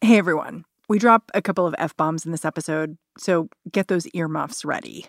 Hey 0.00 0.16
everyone. 0.16 0.64
We 0.88 1.00
drop 1.00 1.28
a 1.34 1.42
couple 1.42 1.66
of 1.66 1.74
F 1.76 1.96
bombs 1.96 2.24
in 2.24 2.30
this 2.30 2.44
episode, 2.44 2.96
so 3.18 3.48
get 3.70 3.88
those 3.88 4.06
earmuffs 4.14 4.64
ready. 4.64 5.06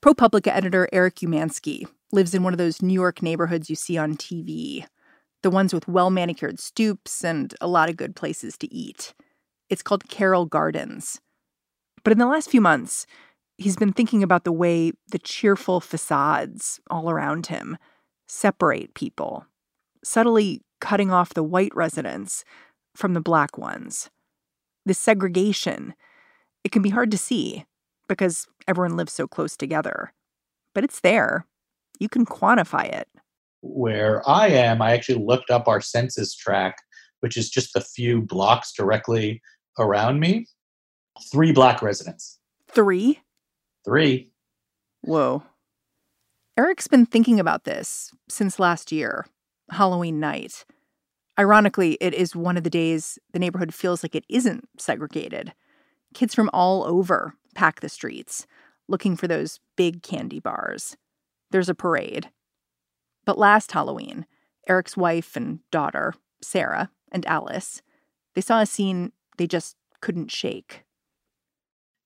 ProPublica 0.00 0.46
editor 0.46 0.88
Eric 0.92 1.16
Umansky 1.16 1.84
lives 2.12 2.32
in 2.32 2.44
one 2.44 2.54
of 2.54 2.58
those 2.58 2.80
New 2.80 2.94
York 2.94 3.22
neighborhoods 3.22 3.68
you 3.68 3.74
see 3.74 3.98
on 3.98 4.16
TV, 4.16 4.86
the 5.42 5.50
ones 5.50 5.74
with 5.74 5.88
well 5.88 6.10
manicured 6.10 6.60
stoops 6.60 7.24
and 7.24 7.52
a 7.60 7.66
lot 7.66 7.90
of 7.90 7.96
good 7.96 8.14
places 8.14 8.56
to 8.58 8.72
eat. 8.72 9.14
It's 9.68 9.82
called 9.82 10.08
Carroll 10.08 10.46
Gardens. 10.46 11.20
But 12.04 12.12
in 12.12 12.20
the 12.20 12.26
last 12.28 12.50
few 12.50 12.60
months, 12.60 13.04
he's 13.58 13.76
been 13.76 13.92
thinking 13.92 14.22
about 14.22 14.44
the 14.44 14.52
way 14.52 14.92
the 15.08 15.18
cheerful 15.18 15.80
facades 15.80 16.78
all 16.88 17.10
around 17.10 17.48
him 17.48 17.76
separate 18.28 18.94
people, 18.94 19.44
subtly 20.06 20.62
cutting 20.80 21.10
off 21.10 21.34
the 21.34 21.42
white 21.42 21.74
residents 21.74 22.44
from 22.94 23.12
the 23.12 23.20
black 23.20 23.58
ones. 23.58 24.08
This 24.84 24.98
segregation, 24.98 25.94
it 26.62 26.70
can 26.70 26.80
be 26.80 26.90
hard 26.90 27.10
to 27.10 27.18
see 27.18 27.64
because 28.08 28.46
everyone 28.68 28.96
lives 28.96 29.12
so 29.12 29.26
close 29.26 29.56
together. 29.56 30.12
But 30.74 30.84
it's 30.84 31.00
there. 31.00 31.44
You 31.98 32.08
can 32.08 32.24
quantify 32.24 32.84
it. 32.84 33.08
Where 33.62 34.26
I 34.28 34.48
am, 34.48 34.80
I 34.80 34.92
actually 34.92 35.24
looked 35.24 35.50
up 35.50 35.66
our 35.66 35.80
census 35.80 36.36
tract, 36.36 36.82
which 37.20 37.36
is 37.36 37.50
just 37.50 37.74
a 37.74 37.80
few 37.80 38.22
blocks 38.22 38.72
directly 38.72 39.42
around 39.76 40.20
me. 40.20 40.46
Three 41.32 41.50
black 41.50 41.82
residents. 41.82 42.38
Three? 42.70 43.20
Three. 43.84 44.30
Whoa. 45.00 45.42
Eric's 46.56 46.86
been 46.86 47.06
thinking 47.06 47.40
about 47.40 47.64
this 47.64 48.12
since 48.28 48.60
last 48.60 48.92
year, 48.92 49.26
Halloween 49.70 50.20
night. 50.20 50.64
Ironically, 51.38 51.98
it 52.00 52.14
is 52.14 52.34
one 52.34 52.56
of 52.56 52.64
the 52.64 52.70
days 52.70 53.18
the 53.32 53.38
neighborhood 53.38 53.74
feels 53.74 54.02
like 54.02 54.14
it 54.14 54.24
isn't 54.28 54.68
segregated. 54.78 55.52
Kids 56.14 56.34
from 56.34 56.50
all 56.52 56.84
over 56.84 57.34
pack 57.54 57.80
the 57.80 57.88
streets, 57.88 58.46
looking 58.88 59.16
for 59.16 59.28
those 59.28 59.60
big 59.76 60.02
candy 60.02 60.40
bars. 60.40 60.96
There's 61.50 61.68
a 61.68 61.74
parade. 61.74 62.30
But 63.24 63.38
last 63.38 63.72
Halloween, 63.72 64.26
Eric's 64.68 64.96
wife 64.96 65.36
and 65.36 65.60
daughter, 65.70 66.14
Sarah 66.42 66.90
and 67.12 67.26
Alice, 67.26 67.82
they 68.34 68.40
saw 68.40 68.60
a 68.60 68.66
scene 68.66 69.12
they 69.36 69.46
just 69.46 69.76
couldn't 70.00 70.30
shake. 70.30 70.84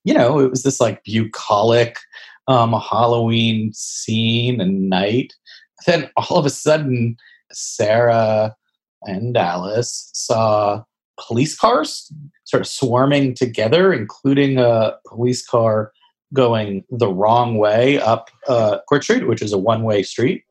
You 0.05 0.15
know, 0.15 0.39
it 0.39 0.51
was 0.51 0.63
this 0.63 0.81
like 0.81 1.05
bucolic 1.05 1.99
um, 2.49 2.73
Halloween 2.73 3.73
scene 3.73 4.61
and 4.61 4.89
night. 4.89 5.35
Then 5.87 6.11
all 6.17 6.39
of 6.39 6.47
a 6.47 6.51
sudden, 6.51 7.17
Sarah 7.53 8.55
and 9.03 9.37
Alice 9.37 10.11
saw 10.15 10.83
police 11.19 11.57
cars 11.57 12.13
sort 12.45 12.61
of 12.61 12.67
swarming 12.67 13.35
together, 13.35 13.93
including 13.93 14.59
a 14.59 14.97
police 15.07 15.47
car 15.47 15.93
going 16.33 16.85
the 16.91 17.09
wrong 17.09 17.59
way 17.59 18.01
up 18.01 18.31
uh, 18.49 18.79
Court 18.89 19.05
Street, 19.05 19.27
which 19.27 19.43
is 19.43 19.53
a 19.53 19.59
one 19.59 19.83
way 19.83 20.03
street. 20.03 20.45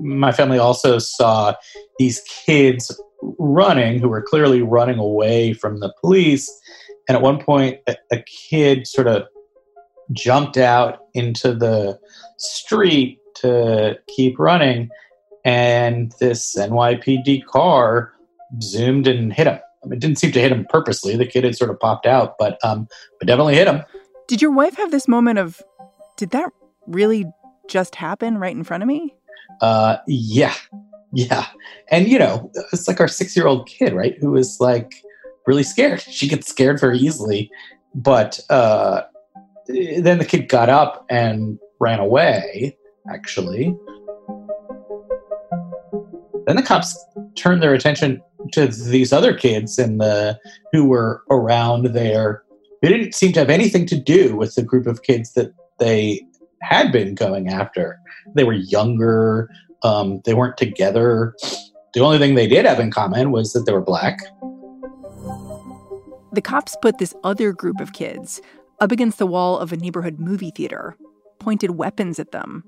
My 0.00 0.32
family 0.32 0.58
also 0.58 0.98
saw 0.98 1.54
these 1.98 2.20
kids 2.44 2.98
running 3.38 4.00
who 4.00 4.08
were 4.08 4.22
clearly 4.22 4.62
running 4.62 4.98
away 4.98 5.52
from 5.52 5.78
the 5.78 5.92
police. 6.00 6.50
And 7.08 7.16
at 7.16 7.22
one 7.22 7.38
point, 7.38 7.78
a, 7.86 7.96
a 8.10 8.22
kid 8.22 8.86
sort 8.86 9.06
of 9.06 9.22
jumped 10.12 10.56
out 10.56 10.98
into 11.14 11.54
the 11.54 11.98
street 12.38 13.18
to 13.36 13.98
keep 14.08 14.38
running 14.38 14.88
and 15.44 16.12
this 16.20 16.54
NYPD 16.56 17.44
car 17.46 18.12
zoomed 18.62 19.06
and 19.06 19.32
hit 19.32 19.46
him. 19.46 19.58
I 19.82 19.88
mean, 19.88 19.96
it 19.96 20.00
didn't 20.00 20.18
seem 20.18 20.32
to 20.32 20.40
hit 20.40 20.52
him 20.52 20.66
purposely. 20.68 21.16
The 21.16 21.26
kid 21.26 21.44
had 21.44 21.56
sort 21.56 21.70
of 21.70 21.80
popped 21.80 22.06
out, 22.06 22.36
but 22.38 22.58
um, 22.64 22.86
but 23.18 23.26
definitely 23.26 23.56
hit 23.56 23.66
him. 23.66 23.82
Did 24.28 24.40
your 24.40 24.52
wife 24.52 24.76
have 24.76 24.92
this 24.92 25.08
moment 25.08 25.38
of, 25.38 25.60
did 26.16 26.30
that 26.30 26.50
really 26.86 27.26
just 27.68 27.96
happen 27.96 28.38
right 28.38 28.54
in 28.54 28.62
front 28.62 28.82
of 28.82 28.86
me? 28.86 29.14
Uh, 29.60 29.96
yeah, 30.06 30.54
yeah, 31.12 31.46
and 31.90 32.08
you 32.08 32.18
know, 32.18 32.50
it's 32.72 32.86
like 32.86 33.00
our 33.00 33.08
six-year-old 33.08 33.66
kid, 33.66 33.92
right, 33.92 34.16
who 34.20 34.36
is 34.36 34.58
like 34.60 35.02
really 35.46 35.64
scared. 35.64 36.00
She 36.00 36.28
gets 36.28 36.46
scared 36.46 36.80
very 36.80 36.98
easily, 36.98 37.50
but 37.94 38.38
uh, 38.48 39.02
then 39.66 40.18
the 40.18 40.24
kid 40.24 40.48
got 40.48 40.68
up 40.68 41.04
and 41.10 41.58
ran 41.80 41.98
away. 41.98 42.76
Actually, 43.10 43.76
then 46.46 46.56
the 46.56 46.62
cops 46.62 46.96
turned 47.34 47.62
their 47.62 47.74
attention 47.74 48.22
to 48.52 48.66
these 48.66 49.12
other 49.12 49.34
kids 49.34 49.78
and 49.78 50.00
the 50.00 50.38
who 50.72 50.86
were 50.86 51.22
around 51.30 51.86
there. 51.86 52.42
They 52.80 52.88
didn't 52.88 53.14
seem 53.14 53.32
to 53.32 53.40
have 53.40 53.50
anything 53.50 53.86
to 53.86 53.98
do 53.98 54.36
with 54.36 54.54
the 54.54 54.62
group 54.62 54.86
of 54.86 55.02
kids 55.02 55.34
that 55.34 55.52
they 55.78 56.26
had 56.62 56.92
been 56.92 57.14
going 57.14 57.48
after. 57.48 57.98
They 58.34 58.44
were 58.44 58.52
younger. 58.52 59.48
Um, 59.82 60.20
they 60.24 60.34
weren't 60.34 60.56
together. 60.56 61.34
The 61.94 62.00
only 62.00 62.18
thing 62.18 62.34
they 62.34 62.46
did 62.46 62.64
have 62.64 62.80
in 62.80 62.90
common 62.90 63.30
was 63.30 63.52
that 63.52 63.66
they 63.66 63.72
were 63.72 63.80
black. 63.80 64.18
The 66.32 66.40
cops 66.42 66.76
put 66.80 66.98
this 66.98 67.14
other 67.22 67.52
group 67.52 67.80
of 67.80 67.92
kids 67.92 68.40
up 68.80 68.90
against 68.90 69.18
the 69.18 69.26
wall 69.26 69.58
of 69.58 69.72
a 69.72 69.76
neighborhood 69.76 70.18
movie 70.18 70.50
theater, 70.50 70.96
pointed 71.38 71.72
weapons 71.72 72.18
at 72.18 72.32
them. 72.32 72.64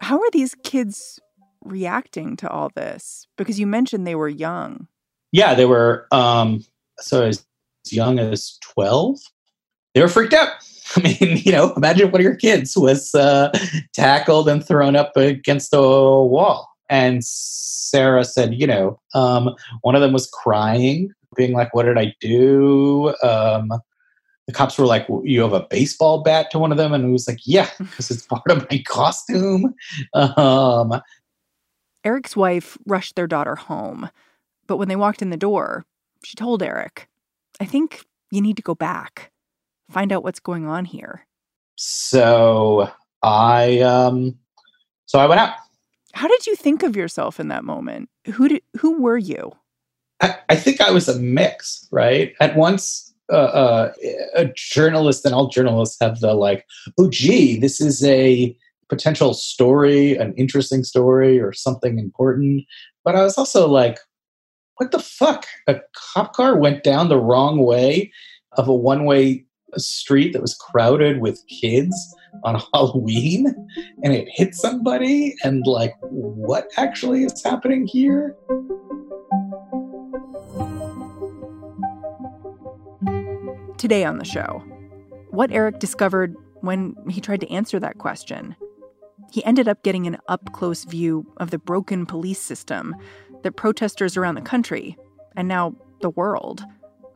How 0.00 0.18
are 0.18 0.30
these 0.32 0.54
kids 0.62 1.18
reacting 1.64 2.36
to 2.36 2.48
all 2.48 2.70
this? 2.74 3.26
Because 3.36 3.58
you 3.58 3.66
mentioned 3.66 4.06
they 4.06 4.14
were 4.14 4.28
young. 4.28 4.88
Yeah, 5.32 5.54
they 5.54 5.66
were 5.66 6.06
um, 6.12 6.64
so 6.98 7.24
as 7.24 7.44
young 7.90 8.18
as 8.18 8.58
12. 8.62 9.18
They 9.94 10.00
were 10.00 10.08
freaked 10.08 10.34
out. 10.34 10.48
I 10.96 11.00
mean, 11.00 11.38
you 11.44 11.52
know, 11.52 11.74
imagine 11.74 12.10
one 12.10 12.20
of 12.20 12.24
your 12.24 12.36
kids 12.36 12.76
was 12.76 13.14
uh, 13.14 13.52
tackled 13.92 14.48
and 14.48 14.66
thrown 14.66 14.96
up 14.96 15.16
against 15.16 15.74
a 15.74 15.80
wall. 15.80 16.68
And 16.88 17.22
Sarah 17.22 18.24
said, 18.24 18.54
you 18.54 18.66
know, 18.66 18.98
um, 19.14 19.54
one 19.82 19.94
of 19.94 20.00
them 20.00 20.12
was 20.12 20.26
crying, 20.26 21.12
being 21.36 21.52
like, 21.52 21.74
What 21.74 21.84
did 21.84 21.98
I 21.98 22.14
do? 22.20 23.14
Um, 23.22 23.72
the 24.48 24.54
cops 24.54 24.78
were 24.78 24.86
like, 24.86 25.06
"You 25.24 25.42
have 25.42 25.52
a 25.52 25.66
baseball 25.68 26.22
bat 26.22 26.50
to 26.50 26.58
one 26.58 26.72
of 26.72 26.78
them," 26.78 26.94
and 26.94 27.04
he 27.04 27.12
was 27.12 27.28
like, 27.28 27.40
"Yeah, 27.44 27.68
because 27.78 28.10
it's 28.10 28.26
part 28.26 28.50
of 28.50 28.66
my 28.68 28.82
costume." 28.86 29.74
Um, 30.14 31.00
Eric's 32.02 32.34
wife 32.34 32.78
rushed 32.86 33.14
their 33.14 33.26
daughter 33.26 33.56
home, 33.56 34.08
but 34.66 34.78
when 34.78 34.88
they 34.88 34.96
walked 34.96 35.20
in 35.20 35.28
the 35.28 35.36
door, 35.36 35.84
she 36.24 36.34
told 36.34 36.62
Eric, 36.62 37.08
"I 37.60 37.66
think 37.66 38.06
you 38.30 38.40
need 38.40 38.56
to 38.56 38.62
go 38.62 38.74
back, 38.74 39.30
find 39.90 40.12
out 40.12 40.24
what's 40.24 40.40
going 40.40 40.66
on 40.66 40.86
here." 40.86 41.26
So 41.76 42.90
I, 43.22 43.80
um, 43.80 44.38
so 45.04 45.18
I 45.18 45.26
went 45.26 45.42
out. 45.42 45.56
How 46.14 46.26
did 46.26 46.46
you 46.46 46.56
think 46.56 46.82
of 46.82 46.96
yourself 46.96 47.38
in 47.38 47.48
that 47.48 47.64
moment? 47.64 48.08
Who 48.32 48.48
did? 48.48 48.62
Who 48.78 49.02
were 49.02 49.18
you? 49.18 49.52
I, 50.22 50.36
I 50.48 50.56
think 50.56 50.80
I 50.80 50.90
was 50.90 51.06
a 51.06 51.18
mix, 51.20 51.86
right? 51.90 52.34
At 52.40 52.56
once, 52.56 53.07
uh, 53.30 53.36
uh, 53.36 53.92
a 54.34 54.46
journalist 54.54 55.24
and 55.24 55.34
all 55.34 55.48
journalists 55.48 55.96
have 56.00 56.20
the 56.20 56.34
like, 56.34 56.64
oh, 56.98 57.10
gee, 57.10 57.58
this 57.58 57.80
is 57.80 58.04
a 58.04 58.56
potential 58.88 59.34
story, 59.34 60.16
an 60.16 60.34
interesting 60.36 60.82
story, 60.82 61.38
or 61.38 61.52
something 61.52 61.98
important. 61.98 62.64
But 63.04 63.16
I 63.16 63.22
was 63.22 63.36
also 63.36 63.68
like, 63.68 63.98
what 64.76 64.92
the 64.92 65.00
fuck? 65.00 65.46
A 65.66 65.80
cop 65.94 66.34
car 66.34 66.56
went 66.56 66.84
down 66.84 67.08
the 67.08 67.20
wrong 67.20 67.58
way 67.58 68.12
of 68.52 68.68
a 68.68 68.74
one 68.74 69.04
way 69.04 69.44
street 69.76 70.32
that 70.32 70.42
was 70.42 70.54
crowded 70.54 71.20
with 71.20 71.44
kids 71.48 71.94
on 72.44 72.60
Halloween 72.74 73.54
and 74.02 74.14
it 74.14 74.28
hit 74.30 74.54
somebody. 74.54 75.34
And 75.44 75.66
like, 75.66 75.94
what 76.00 76.68
actually 76.76 77.24
is 77.24 77.42
happening 77.44 77.86
here? 77.86 78.34
Today 83.78 84.04
on 84.04 84.18
the 84.18 84.24
show, 84.24 84.64
what 85.30 85.52
Eric 85.52 85.78
discovered 85.78 86.34
when 86.62 86.96
he 87.08 87.20
tried 87.20 87.40
to 87.40 87.50
answer 87.50 87.78
that 87.78 87.98
question. 87.98 88.56
He 89.30 89.44
ended 89.44 89.68
up 89.68 89.84
getting 89.84 90.08
an 90.08 90.18
up 90.26 90.52
close 90.52 90.82
view 90.82 91.32
of 91.36 91.52
the 91.52 91.60
broken 91.60 92.04
police 92.04 92.40
system 92.40 92.96
that 93.44 93.52
protesters 93.52 94.16
around 94.16 94.34
the 94.34 94.40
country, 94.40 94.96
and 95.36 95.46
now 95.46 95.76
the 96.00 96.10
world, 96.10 96.64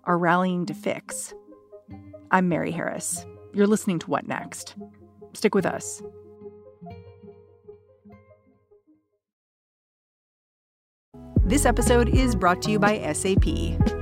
are 0.05 0.17
rallying 0.17 0.64
to 0.67 0.75
fix. 0.75 1.35
I'm 2.31 2.49
Mary 2.49 2.70
Harris. 2.70 3.26
You're 3.53 3.67
listening 3.67 3.99
to 4.00 4.11
What 4.11 4.29
Next? 4.29 4.76
Stick 5.32 5.56
with 5.56 5.67
us. 5.67 6.00
This 11.44 11.67
episode 11.67 12.09
is 12.09 12.37
brought 12.37 12.62
to 12.62 12.70
you 12.70 12.79
by 12.79 13.12
SAP. 13.12 14.01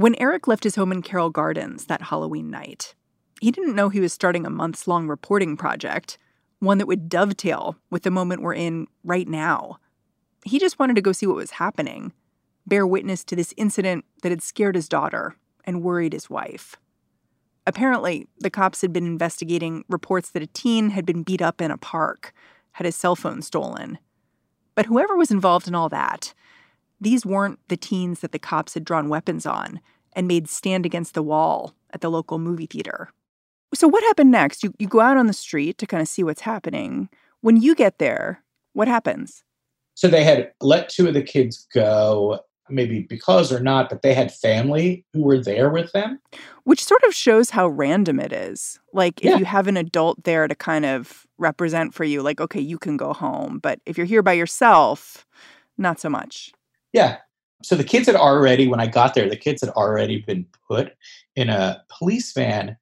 When 0.00 0.14
Eric 0.14 0.48
left 0.48 0.64
his 0.64 0.76
home 0.76 0.92
in 0.92 1.02
Carroll 1.02 1.28
Gardens 1.28 1.84
that 1.84 2.00
Halloween 2.00 2.48
night, 2.48 2.94
he 3.42 3.50
didn't 3.50 3.74
know 3.74 3.90
he 3.90 4.00
was 4.00 4.14
starting 4.14 4.46
a 4.46 4.48
months 4.48 4.88
long 4.88 5.06
reporting 5.06 5.58
project, 5.58 6.16
one 6.58 6.78
that 6.78 6.86
would 6.86 7.10
dovetail 7.10 7.76
with 7.90 8.02
the 8.02 8.10
moment 8.10 8.40
we're 8.40 8.54
in 8.54 8.86
right 9.04 9.28
now. 9.28 9.78
He 10.42 10.58
just 10.58 10.78
wanted 10.78 10.96
to 10.96 11.02
go 11.02 11.12
see 11.12 11.26
what 11.26 11.36
was 11.36 11.50
happening, 11.50 12.14
bear 12.66 12.86
witness 12.86 13.24
to 13.24 13.36
this 13.36 13.52
incident 13.58 14.06
that 14.22 14.32
had 14.32 14.40
scared 14.42 14.74
his 14.74 14.88
daughter 14.88 15.36
and 15.66 15.82
worried 15.82 16.14
his 16.14 16.30
wife. 16.30 16.76
Apparently, 17.66 18.26
the 18.38 18.48
cops 18.48 18.80
had 18.80 18.94
been 18.94 19.04
investigating 19.04 19.84
reports 19.86 20.30
that 20.30 20.42
a 20.42 20.46
teen 20.46 20.88
had 20.88 21.04
been 21.04 21.22
beat 21.22 21.42
up 21.42 21.60
in 21.60 21.70
a 21.70 21.76
park 21.76 22.32
had 22.72 22.86
his 22.86 22.96
cell 22.96 23.16
phone 23.16 23.42
stolen. 23.42 23.98
But 24.74 24.86
whoever 24.86 25.14
was 25.18 25.30
involved 25.30 25.68
in 25.68 25.74
all 25.74 25.90
that, 25.90 26.32
these 27.00 27.24
weren't 27.24 27.58
the 27.68 27.76
teens 27.76 28.20
that 28.20 28.32
the 28.32 28.38
cops 28.38 28.74
had 28.74 28.84
drawn 28.84 29.08
weapons 29.08 29.46
on 29.46 29.80
and 30.12 30.28
made 30.28 30.48
stand 30.48 30.84
against 30.84 31.14
the 31.14 31.22
wall 31.22 31.74
at 31.92 32.00
the 32.00 32.10
local 32.10 32.38
movie 32.38 32.66
theater. 32.66 33.10
So, 33.74 33.86
what 33.86 34.02
happened 34.04 34.30
next? 34.30 34.62
You, 34.62 34.74
you 34.78 34.88
go 34.88 35.00
out 35.00 35.16
on 35.16 35.26
the 35.26 35.32
street 35.32 35.78
to 35.78 35.86
kind 35.86 36.00
of 36.00 36.08
see 36.08 36.22
what's 36.22 36.40
happening. 36.40 37.08
When 37.40 37.56
you 37.56 37.74
get 37.74 37.98
there, 37.98 38.42
what 38.72 38.88
happens? 38.88 39.44
So, 39.94 40.08
they 40.08 40.24
had 40.24 40.52
let 40.60 40.88
two 40.88 41.06
of 41.06 41.14
the 41.14 41.22
kids 41.22 41.66
go 41.72 42.40
maybe 42.72 43.00
because 43.00 43.52
or 43.52 43.60
not, 43.60 43.88
but 43.88 44.02
they 44.02 44.14
had 44.14 44.32
family 44.32 45.04
who 45.12 45.22
were 45.22 45.38
there 45.38 45.70
with 45.70 45.92
them. 45.92 46.20
Which 46.64 46.84
sort 46.84 47.02
of 47.04 47.14
shows 47.14 47.50
how 47.50 47.68
random 47.68 48.20
it 48.20 48.32
is. 48.32 48.78
Like 48.92 49.20
if 49.20 49.30
yeah. 49.30 49.38
you 49.38 49.44
have 49.44 49.66
an 49.66 49.76
adult 49.76 50.22
there 50.24 50.46
to 50.46 50.54
kind 50.54 50.86
of 50.86 51.26
represent 51.38 51.94
for 51.94 52.04
you, 52.04 52.22
like, 52.22 52.40
okay, 52.40 52.60
you 52.60 52.78
can 52.78 52.96
go 52.96 53.12
home. 53.12 53.58
But 53.58 53.80
if 53.86 53.98
you're 53.98 54.06
here 54.06 54.22
by 54.22 54.34
yourself, 54.34 55.26
not 55.78 56.00
so 56.00 56.08
much. 56.08 56.52
Yeah. 56.92 57.18
So 57.62 57.76
the 57.76 57.84
kids 57.84 58.06
had 58.06 58.16
already, 58.16 58.66
when 58.66 58.80
I 58.80 58.86
got 58.86 59.14
there, 59.14 59.28
the 59.28 59.36
kids 59.36 59.60
had 59.60 59.70
already 59.70 60.22
been 60.22 60.46
put 60.68 60.92
in 61.36 61.50
a 61.50 61.82
police 61.98 62.32
van. 62.32 62.76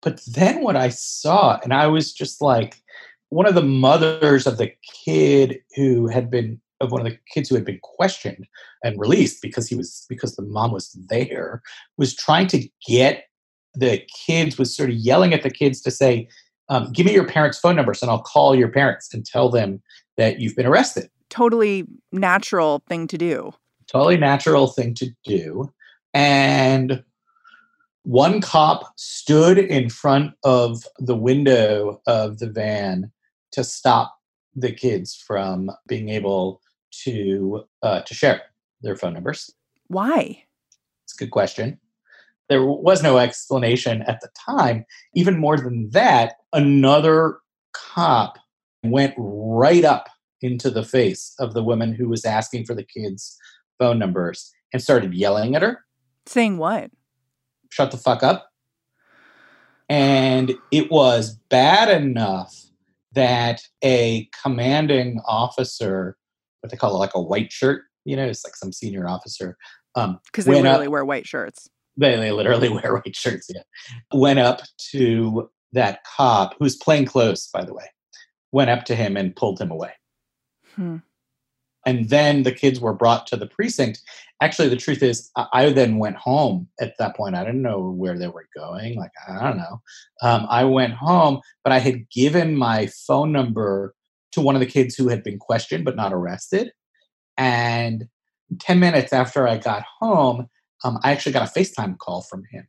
But 0.00 0.20
then 0.26 0.62
what 0.62 0.76
I 0.76 0.88
saw, 0.88 1.60
and 1.62 1.72
I 1.72 1.86
was 1.86 2.12
just 2.12 2.40
like, 2.40 2.82
one 3.28 3.46
of 3.46 3.54
the 3.54 3.62
mothers 3.62 4.46
of 4.46 4.58
the 4.58 4.70
kid 5.04 5.58
who 5.74 6.06
had 6.06 6.30
been 6.30 6.60
of 6.82 6.90
one 6.90 7.00
of 7.00 7.06
the 7.10 7.18
kids 7.32 7.48
who 7.48 7.54
had 7.54 7.64
been 7.64 7.78
questioned 7.82 8.46
and 8.84 8.98
released 8.98 9.40
because 9.40 9.68
he 9.68 9.74
was 9.74 10.04
because 10.08 10.36
the 10.36 10.42
mom 10.42 10.72
was 10.72 10.90
there 11.08 11.62
was 11.96 12.14
trying 12.14 12.46
to 12.48 12.68
get 12.86 13.24
the 13.74 14.02
kids 14.26 14.58
was 14.58 14.76
sort 14.76 14.90
of 14.90 14.96
yelling 14.96 15.32
at 15.32 15.42
the 15.42 15.50
kids 15.50 15.80
to 15.80 15.90
say 15.90 16.28
um, 16.68 16.92
give 16.92 17.06
me 17.06 17.14
your 17.14 17.26
parents 17.26 17.58
phone 17.58 17.76
numbers 17.76 18.02
and 18.02 18.10
i'll 18.10 18.22
call 18.22 18.54
your 18.54 18.68
parents 18.68 19.14
and 19.14 19.24
tell 19.24 19.48
them 19.48 19.80
that 20.18 20.40
you've 20.40 20.56
been 20.56 20.66
arrested 20.66 21.08
totally 21.32 21.84
natural 22.12 22.82
thing 22.88 23.06
to 23.06 23.16
do 23.16 23.52
totally 23.86 24.16
natural 24.16 24.66
thing 24.66 24.94
to 24.94 25.10
do 25.24 25.72
and 26.14 27.02
one 28.04 28.40
cop 28.40 28.92
stood 28.96 29.58
in 29.58 29.88
front 29.88 30.34
of 30.44 30.82
the 30.98 31.16
window 31.16 32.00
of 32.06 32.38
the 32.38 32.50
van 32.50 33.12
to 33.52 33.62
stop 33.62 34.16
the 34.54 34.72
kids 34.72 35.14
from 35.14 35.70
being 35.86 36.08
able 36.08 36.60
to 36.90 37.64
uh, 37.82 38.02
to 38.02 38.14
share 38.14 38.42
their 38.82 38.96
phone 38.96 39.14
numbers. 39.14 39.50
Why? 39.86 40.44
It's 41.04 41.14
a 41.14 41.24
good 41.24 41.30
question. 41.30 41.78
There 42.48 42.64
was 42.64 43.02
no 43.02 43.18
explanation 43.18 44.02
at 44.02 44.20
the 44.20 44.28
time. 44.34 44.84
Even 45.14 45.38
more 45.38 45.56
than 45.56 45.90
that, 45.90 46.34
another 46.52 47.38
cop 47.72 48.38
went 48.82 49.14
right 49.16 49.84
up 49.84 50.08
into 50.42 50.70
the 50.70 50.84
face 50.84 51.34
of 51.38 51.54
the 51.54 51.62
woman 51.62 51.94
who 51.94 52.08
was 52.08 52.24
asking 52.24 52.64
for 52.64 52.74
the 52.74 52.84
kids' 52.84 53.36
phone 53.78 53.98
numbers 53.98 54.52
and 54.72 54.82
started 54.82 55.14
yelling 55.14 55.54
at 55.54 55.62
her. 55.62 55.84
Saying 56.26 56.58
what? 56.58 56.90
Shut 57.70 57.90
the 57.90 57.96
fuck 57.96 58.22
up. 58.22 58.48
And 59.88 60.54
it 60.70 60.90
was 60.90 61.38
bad 61.50 61.88
enough 61.90 62.54
that 63.12 63.62
a 63.84 64.28
commanding 64.42 65.20
officer 65.26 66.16
what 66.62 66.70
they 66.70 66.76
call 66.76 66.94
it, 66.94 66.98
like 66.98 67.14
a 67.14 67.20
white 67.20 67.52
shirt. 67.52 67.82
You 68.04 68.16
know, 68.16 68.24
it's 68.24 68.44
like 68.44 68.56
some 68.56 68.72
senior 68.72 69.06
officer. 69.08 69.56
Um, 69.94 70.18
because 70.26 70.46
they 70.46 70.62
literally 70.62 70.86
up, 70.86 70.92
wear 70.92 71.04
white 71.04 71.26
shirts. 71.26 71.68
They, 71.96 72.16
they 72.16 72.32
literally 72.32 72.68
wear 72.70 72.94
white 72.94 73.14
shirts. 73.14 73.48
Yeah, 73.52 73.62
went 74.12 74.38
up 74.38 74.62
to 74.92 75.50
that 75.72 76.00
cop 76.04 76.54
who's 76.58 76.76
playing 76.76 77.06
close, 77.06 77.48
by 77.48 77.64
the 77.64 77.74
way. 77.74 77.84
Went 78.52 78.70
up 78.70 78.84
to 78.86 78.94
him 78.94 79.16
and 79.16 79.34
pulled 79.34 79.60
him 79.60 79.70
away. 79.70 79.92
Hmm. 80.74 80.98
And 81.84 82.08
then 82.10 82.44
the 82.44 82.52
kids 82.52 82.80
were 82.80 82.92
brought 82.92 83.26
to 83.28 83.36
the 83.36 83.46
precinct. 83.46 84.00
Actually, 84.40 84.68
the 84.68 84.76
truth 84.76 85.02
is, 85.02 85.30
I 85.52 85.70
then 85.70 85.98
went 85.98 86.16
home 86.16 86.68
at 86.80 86.94
that 86.98 87.16
point. 87.16 87.34
I 87.34 87.44
didn't 87.44 87.62
know 87.62 87.90
where 87.90 88.16
they 88.16 88.28
were 88.28 88.46
going. 88.54 88.96
Like, 88.96 89.10
I 89.28 89.42
don't 89.42 89.56
know. 89.56 89.80
Um, 90.22 90.46
I 90.48 90.64
went 90.64 90.94
home, 90.94 91.40
but 91.64 91.72
I 91.72 91.80
had 91.80 92.08
given 92.10 92.56
my 92.56 92.86
phone 92.86 93.32
number 93.32 93.94
to 94.32 94.40
one 94.40 94.54
of 94.54 94.60
the 94.60 94.66
kids 94.66 94.94
who 94.94 95.08
had 95.08 95.24
been 95.24 95.38
questioned 95.38 95.84
but 95.84 95.96
not 95.96 96.12
arrested. 96.12 96.72
And 97.36 98.08
10 98.60 98.78
minutes 98.78 99.12
after 99.12 99.48
I 99.48 99.58
got 99.58 99.84
home, 100.00 100.48
um, 100.84 100.98
I 101.02 101.12
actually 101.12 101.32
got 101.32 101.48
a 101.48 101.60
FaceTime 101.60 101.98
call 101.98 102.22
from 102.22 102.44
him 102.50 102.66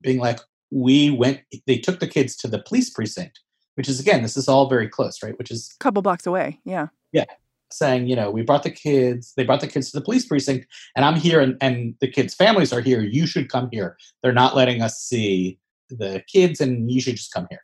being 0.00 0.18
like, 0.18 0.38
we 0.70 1.10
went, 1.10 1.40
they 1.66 1.78
took 1.78 2.00
the 2.00 2.06
kids 2.06 2.36
to 2.36 2.48
the 2.48 2.58
police 2.60 2.90
precinct, 2.90 3.40
which 3.74 3.88
is, 3.88 4.00
again, 4.00 4.22
this 4.22 4.36
is 4.36 4.48
all 4.48 4.68
very 4.68 4.88
close, 4.88 5.22
right? 5.22 5.36
Which 5.38 5.50
is 5.50 5.74
a 5.74 5.82
couple 5.82 6.02
blocks 6.02 6.26
away. 6.26 6.60
Yeah. 6.64 6.88
Yeah. 7.12 7.24
Saying, 7.74 8.06
you 8.06 8.14
know, 8.14 8.30
we 8.30 8.42
brought 8.42 8.62
the 8.62 8.70
kids, 8.70 9.32
they 9.36 9.42
brought 9.42 9.60
the 9.60 9.66
kids 9.66 9.90
to 9.90 9.98
the 9.98 10.04
police 10.04 10.24
precinct, 10.26 10.66
and 10.94 11.04
I'm 11.04 11.16
here, 11.16 11.40
and, 11.40 11.56
and 11.60 11.94
the 12.00 12.08
kids' 12.08 12.34
families 12.34 12.72
are 12.72 12.80
here. 12.80 13.00
You 13.00 13.26
should 13.26 13.48
come 13.48 13.68
here. 13.72 13.96
They're 14.22 14.32
not 14.32 14.54
letting 14.54 14.80
us 14.80 14.98
see 14.98 15.58
the 15.90 16.22
kids, 16.32 16.60
and 16.60 16.90
you 16.90 17.00
should 17.00 17.16
just 17.16 17.32
come 17.32 17.48
here. 17.50 17.62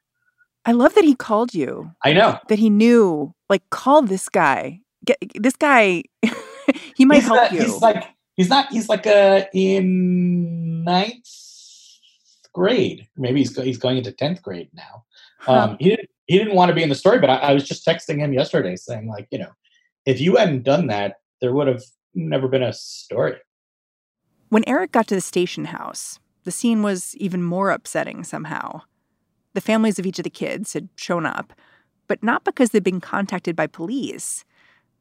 I 0.65 0.73
love 0.73 0.95
that 0.95 1.05
he 1.05 1.15
called 1.15 1.55
you. 1.55 1.93
I 2.05 2.13
know. 2.13 2.39
That 2.49 2.59
he 2.59 2.71
knew, 2.71 3.35
like, 3.49 3.63
call 3.71 4.03
this 4.03 4.29
guy. 4.29 4.81
Get 5.05 5.19
this 5.35 5.57
guy. 5.57 6.03
he 6.97 7.05
might 7.05 7.17
he's 7.17 7.25
help 7.27 7.53
you. 7.53 7.61
He's 7.63 7.81
like, 7.81 8.05
he's 8.37 8.49
not, 8.49 8.71
he's 8.71 8.89
like 8.89 9.07
a, 9.07 9.49
in 9.55 10.85
ninth 10.85 11.29
grade. 12.53 13.07
Maybe 13.17 13.41
he's, 13.41 13.57
he's 13.57 13.79
going 13.79 13.97
into 13.97 14.13
10th 14.13 14.43
grade 14.43 14.69
now. 14.75 15.05
Um, 15.47 15.77
he, 15.81 15.91
didn't, 15.91 16.11
he 16.27 16.37
didn't 16.37 16.55
want 16.55 16.69
to 16.69 16.75
be 16.75 16.83
in 16.83 16.89
the 16.89 16.95
story, 16.95 17.19
but 17.19 17.31
I, 17.31 17.37
I 17.37 17.55
was 17.55 17.67
just 17.67 17.87
texting 17.87 18.19
him 18.19 18.33
yesterday 18.33 18.77
saying, 18.77 19.09
like, 19.09 19.29
you 19.31 19.39
know, 19.39 19.51
if 20.07 20.21
you 20.21 20.37
hadn't 20.37 20.63
done 20.63 20.87
that, 20.89 21.17
there 21.41 21.53
would 21.53 21.69
have 21.69 21.83
never 22.15 22.49
been 22.49 22.63
a 22.63 22.73
story. 22.73 23.37
When 24.49 24.65
Eric 24.67 24.93
got 24.93 25.07
to 25.09 25.15
the 25.15 25.21
station 25.21 25.67
house, 25.67 26.19
the 26.45 26.51
scene 26.51 26.83
was 26.83 27.15
even 27.17 27.43
more 27.43 27.71
upsetting 27.71 28.25
somehow. 28.25 28.83
The 29.55 29.61
families 29.61 29.99
of 29.99 30.07
each 30.07 30.19
of 30.19 30.25
the 30.25 30.31
kids 30.31 30.73
had 30.73 30.89
shown 30.97 31.27
up, 31.27 31.53
but 32.07 32.23
not 32.23 32.45
because 32.45 32.71
they'd 32.71 32.83
been 32.83 33.01
contacted 33.01 33.55
by 33.55 33.67
police. 33.67 34.45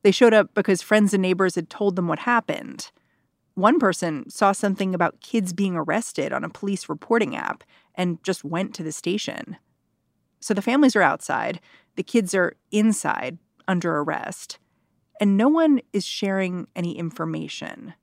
They 0.03 0.11
showed 0.11 0.33
up 0.33 0.53
because 0.53 0.81
friends 0.81 1.13
and 1.13 1.21
neighbors 1.21 1.55
had 1.55 1.69
told 1.69 1.95
them 1.95 2.07
what 2.07 2.19
happened. 2.19 2.91
One 3.55 3.79
person 3.79 4.29
saw 4.29 4.51
something 4.51 4.95
about 4.95 5.21
kids 5.21 5.51
being 5.51 5.75
arrested 5.75 6.31
on 6.31 6.43
a 6.43 6.49
police 6.49 6.87
reporting 6.87 7.35
app 7.35 7.63
and 7.95 8.23
just 8.23 8.43
went 8.43 8.73
to 8.75 8.83
the 8.83 8.91
station. 8.91 9.57
So 10.39 10.53
the 10.53 10.61
families 10.61 10.95
are 10.95 11.01
outside, 11.01 11.59
the 11.95 12.03
kids 12.03 12.33
are 12.33 12.55
inside 12.71 13.37
under 13.67 13.97
arrest, 13.97 14.57
and 15.19 15.37
no 15.37 15.47
one 15.47 15.81
is 15.93 16.05
sharing 16.05 16.67
any 16.75 16.97
information. 16.97 17.93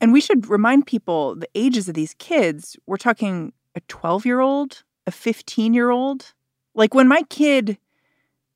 And 0.00 0.12
we 0.12 0.20
should 0.20 0.48
remind 0.48 0.86
people 0.86 1.34
the 1.34 1.48
ages 1.54 1.88
of 1.88 1.94
these 1.94 2.14
kids. 2.14 2.76
We're 2.86 2.96
talking 2.96 3.52
a 3.74 3.80
12 3.80 4.26
year 4.26 4.40
old, 4.40 4.82
a 5.06 5.10
15 5.10 5.74
year 5.74 5.90
old? 5.90 6.32
Like 6.74 6.94
when 6.94 7.08
my 7.08 7.22
kid, 7.28 7.78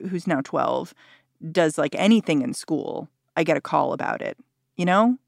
who's 0.09 0.27
now 0.27 0.41
12, 0.43 0.95
does 1.51 1.79
like 1.79 1.95
anything 1.97 2.43
in 2.43 2.55
school, 2.55 3.09
I 3.37 3.45
get 3.45 3.57
a 3.57 3.61
call 3.61 3.93
about 3.93 4.23
it. 4.23 4.39
You 4.77 4.87
know, 4.87 5.19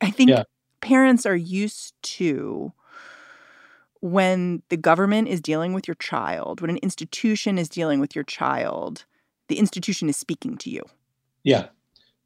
I 0.00 0.10
think 0.10 0.30
yeah. 0.30 0.44
parents 0.80 1.26
are 1.26 1.36
used 1.36 1.94
to 2.02 2.72
when 4.00 4.62
the 4.68 4.76
government 4.76 5.28
is 5.28 5.40
dealing 5.40 5.72
with 5.72 5.86
your 5.86 5.94
child, 5.94 6.60
when 6.60 6.70
an 6.70 6.78
institution 6.78 7.58
is 7.58 7.68
dealing 7.68 8.00
with 8.00 8.14
your 8.14 8.24
child, 8.24 9.04
the 9.48 9.58
institution 9.58 10.08
is 10.08 10.16
speaking 10.16 10.56
to 10.58 10.70
you. 10.70 10.82
Yeah. 11.44 11.66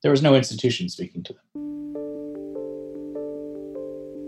There 0.02 0.10
was 0.10 0.22
no 0.22 0.34
institution 0.34 0.88
speaking 0.88 1.22
to 1.24 1.32
them. 1.32 1.42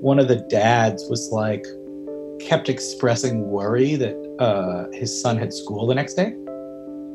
One 0.00 0.18
of 0.18 0.28
the 0.28 0.36
dads 0.48 1.04
was 1.08 1.28
like, 1.30 1.64
kept 2.40 2.68
expressing 2.68 3.50
worry 3.50 3.96
that 3.96 4.16
uh, 4.38 4.86
his 4.96 5.20
son 5.20 5.36
had 5.36 5.52
school 5.52 5.86
the 5.86 5.94
next 5.94 6.14
day. 6.14 6.34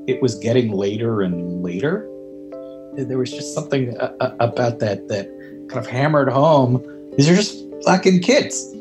It 0.07 0.21
was 0.21 0.35
getting 0.35 0.71
later 0.71 1.21
and 1.21 1.63
later. 1.63 2.09
There 2.95 3.17
was 3.17 3.31
just 3.31 3.55
something 3.55 3.97
uh, 3.97 4.13
uh 4.19 4.35
about 4.39 4.79
that 4.79 5.07
that 5.07 5.27
kind 5.69 5.83
of 5.83 5.87
hammered 5.87 6.29
home. 6.29 6.83
These 7.17 7.29
are 7.29 7.35
just 7.35 7.57
fucking 7.85 8.21
kids, 8.21 8.71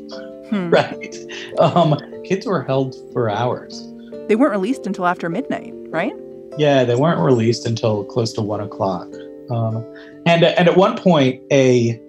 hmm. 0.49 0.69
right? 0.73 1.15
Um, 1.57 1.97
kids 2.25 2.45
were 2.45 2.61
held 2.61 2.95
for 3.13 3.29
hours. 3.29 3.89
They 4.27 4.35
weren't 4.35 4.51
released 4.51 4.85
until 4.85 5.07
after 5.07 5.29
midnight, 5.29 5.73
right? 5.87 6.13
Yeah, 6.57 6.83
they 6.83 6.95
weren't 6.95 7.19
released 7.19 7.65
until 7.65 8.03
close 8.05 8.31
to 8.33 8.41
one 8.41 8.61
o'clock. 8.61 9.07
Um, 9.49 9.83
and 10.25 10.43
and 10.43 10.67
at 10.67 10.77
one 10.77 10.97
point, 10.97 11.41
a 11.51 11.99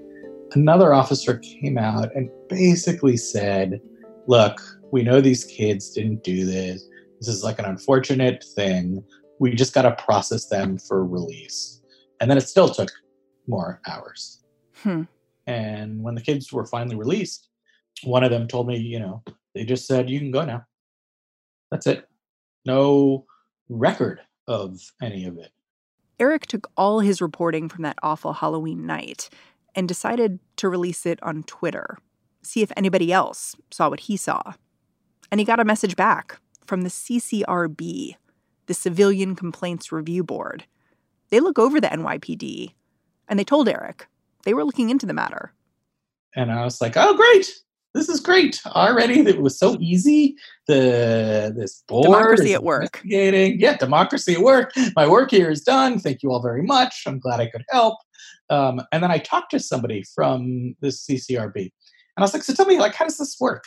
another 0.52 0.94
officer 0.94 1.38
came 1.38 1.78
out 1.78 2.14
and 2.14 2.30
basically 2.48 3.16
said 3.16 3.80
look, 4.26 4.60
we 4.90 5.02
know 5.02 5.20
these 5.20 5.44
kids 5.44 5.90
didn't 5.90 6.22
do 6.22 6.44
this. 6.44 6.86
This 7.20 7.28
is 7.28 7.44
like 7.44 7.58
an 7.58 7.64
unfortunate 7.64 8.44
thing. 8.54 9.04
We 9.38 9.54
just 9.54 9.74
got 9.74 9.82
to 9.82 10.04
process 10.04 10.46
them 10.46 10.78
for 10.78 11.04
release. 11.04 11.82
And 12.20 12.30
then 12.30 12.38
it 12.38 12.48
still 12.48 12.68
took 12.68 12.90
more 13.46 13.80
hours. 13.86 14.42
Hmm. 14.76 15.02
And 15.46 16.02
when 16.02 16.14
the 16.14 16.20
kids 16.20 16.52
were 16.52 16.66
finally 16.66 16.96
released, 16.96 17.48
one 18.04 18.24
of 18.24 18.30
them 18.30 18.48
told 18.48 18.66
me, 18.66 18.76
you 18.76 18.98
know, 18.98 19.22
they 19.54 19.64
just 19.64 19.86
said, 19.86 20.08
you 20.08 20.18
can 20.18 20.30
go 20.30 20.44
now. 20.44 20.64
That's 21.70 21.86
it. 21.86 22.08
No 22.64 23.26
record 23.68 24.20
of 24.46 24.80
any 25.02 25.24
of 25.24 25.38
it. 25.38 25.50
Eric 26.20 26.46
took 26.46 26.70
all 26.76 27.00
his 27.00 27.20
reporting 27.20 27.68
from 27.68 27.82
that 27.82 27.98
awful 28.02 28.34
Halloween 28.34 28.86
night 28.86 29.28
and 29.74 29.88
decided 29.88 30.38
to 30.56 30.68
release 30.68 31.06
it 31.06 31.20
on 31.22 31.42
Twitter 31.42 31.98
see 32.46 32.62
if 32.62 32.72
anybody 32.76 33.12
else 33.12 33.56
saw 33.70 33.88
what 33.88 34.00
he 34.00 34.16
saw. 34.16 34.40
And 35.30 35.40
he 35.40 35.44
got 35.44 35.60
a 35.60 35.64
message 35.64 35.96
back 35.96 36.38
from 36.64 36.82
the 36.82 36.90
CCRB, 36.90 38.16
the 38.66 38.74
Civilian 38.74 39.34
Complaints 39.34 39.90
Review 39.90 40.22
Board. 40.22 40.64
They 41.30 41.40
look 41.40 41.58
over 41.58 41.80
the 41.80 41.88
NYPD, 41.88 42.72
and 43.28 43.38
they 43.38 43.44
told 43.44 43.68
Eric 43.68 44.06
they 44.44 44.54
were 44.54 44.64
looking 44.64 44.90
into 44.90 45.06
the 45.06 45.14
matter. 45.14 45.52
And 46.36 46.52
I 46.52 46.64
was 46.64 46.80
like, 46.80 46.96
oh, 46.96 47.16
great. 47.16 47.50
This 47.94 48.08
is 48.08 48.18
great. 48.18 48.60
Already, 48.66 49.20
it 49.20 49.40
was 49.40 49.56
so 49.56 49.76
easy. 49.80 50.36
The 50.66 51.54
this 51.56 51.84
board 51.86 52.04
democracy 52.04 52.52
at 52.52 52.64
work. 52.64 53.00
Yeah, 53.04 53.76
democracy 53.76 54.34
at 54.34 54.40
work. 54.40 54.72
My 54.96 55.06
work 55.06 55.30
here 55.30 55.50
is 55.50 55.62
done. 55.62 56.00
Thank 56.00 56.22
you 56.22 56.32
all 56.32 56.42
very 56.42 56.62
much. 56.62 57.04
I'm 57.06 57.20
glad 57.20 57.40
I 57.40 57.48
could 57.48 57.64
help. 57.70 57.98
Um, 58.50 58.82
and 58.92 59.02
then 59.02 59.10
I 59.10 59.18
talked 59.18 59.52
to 59.52 59.60
somebody 59.60 60.02
from 60.14 60.74
the 60.80 60.88
CCRB, 60.88 61.56
and 61.56 61.70
I 62.18 62.22
was 62.22 62.34
like, 62.34 62.42
so 62.42 62.52
tell 62.52 62.66
me, 62.66 62.78
like, 62.78 62.94
how 62.94 63.04
does 63.04 63.18
this 63.18 63.36
work? 63.40 63.64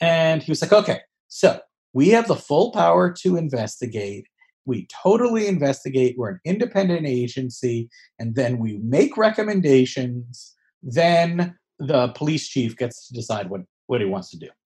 And 0.00 0.42
he 0.42 0.50
was 0.50 0.60
like, 0.60 0.72
okay, 0.72 1.00
so 1.28 1.60
we 1.94 2.10
have 2.10 2.28
the 2.28 2.36
full 2.36 2.70
power 2.72 3.10
to 3.22 3.36
investigate. 3.36 4.26
We 4.66 4.86
totally 5.02 5.46
investigate. 5.46 6.16
We're 6.18 6.30
an 6.30 6.40
independent 6.44 7.06
agency. 7.06 7.88
And 8.18 8.34
then 8.34 8.58
we 8.58 8.78
make 8.78 9.16
recommendations. 9.16 10.54
Then 10.82 11.56
the 11.86 12.08
police 12.08 12.48
chief 12.48 12.76
gets 12.76 13.08
to 13.08 13.14
decide 13.14 13.50
what, 13.50 13.62
what 13.86 14.00
he 14.00 14.06
wants 14.06 14.30
to 14.30 14.38
do. 14.38 14.48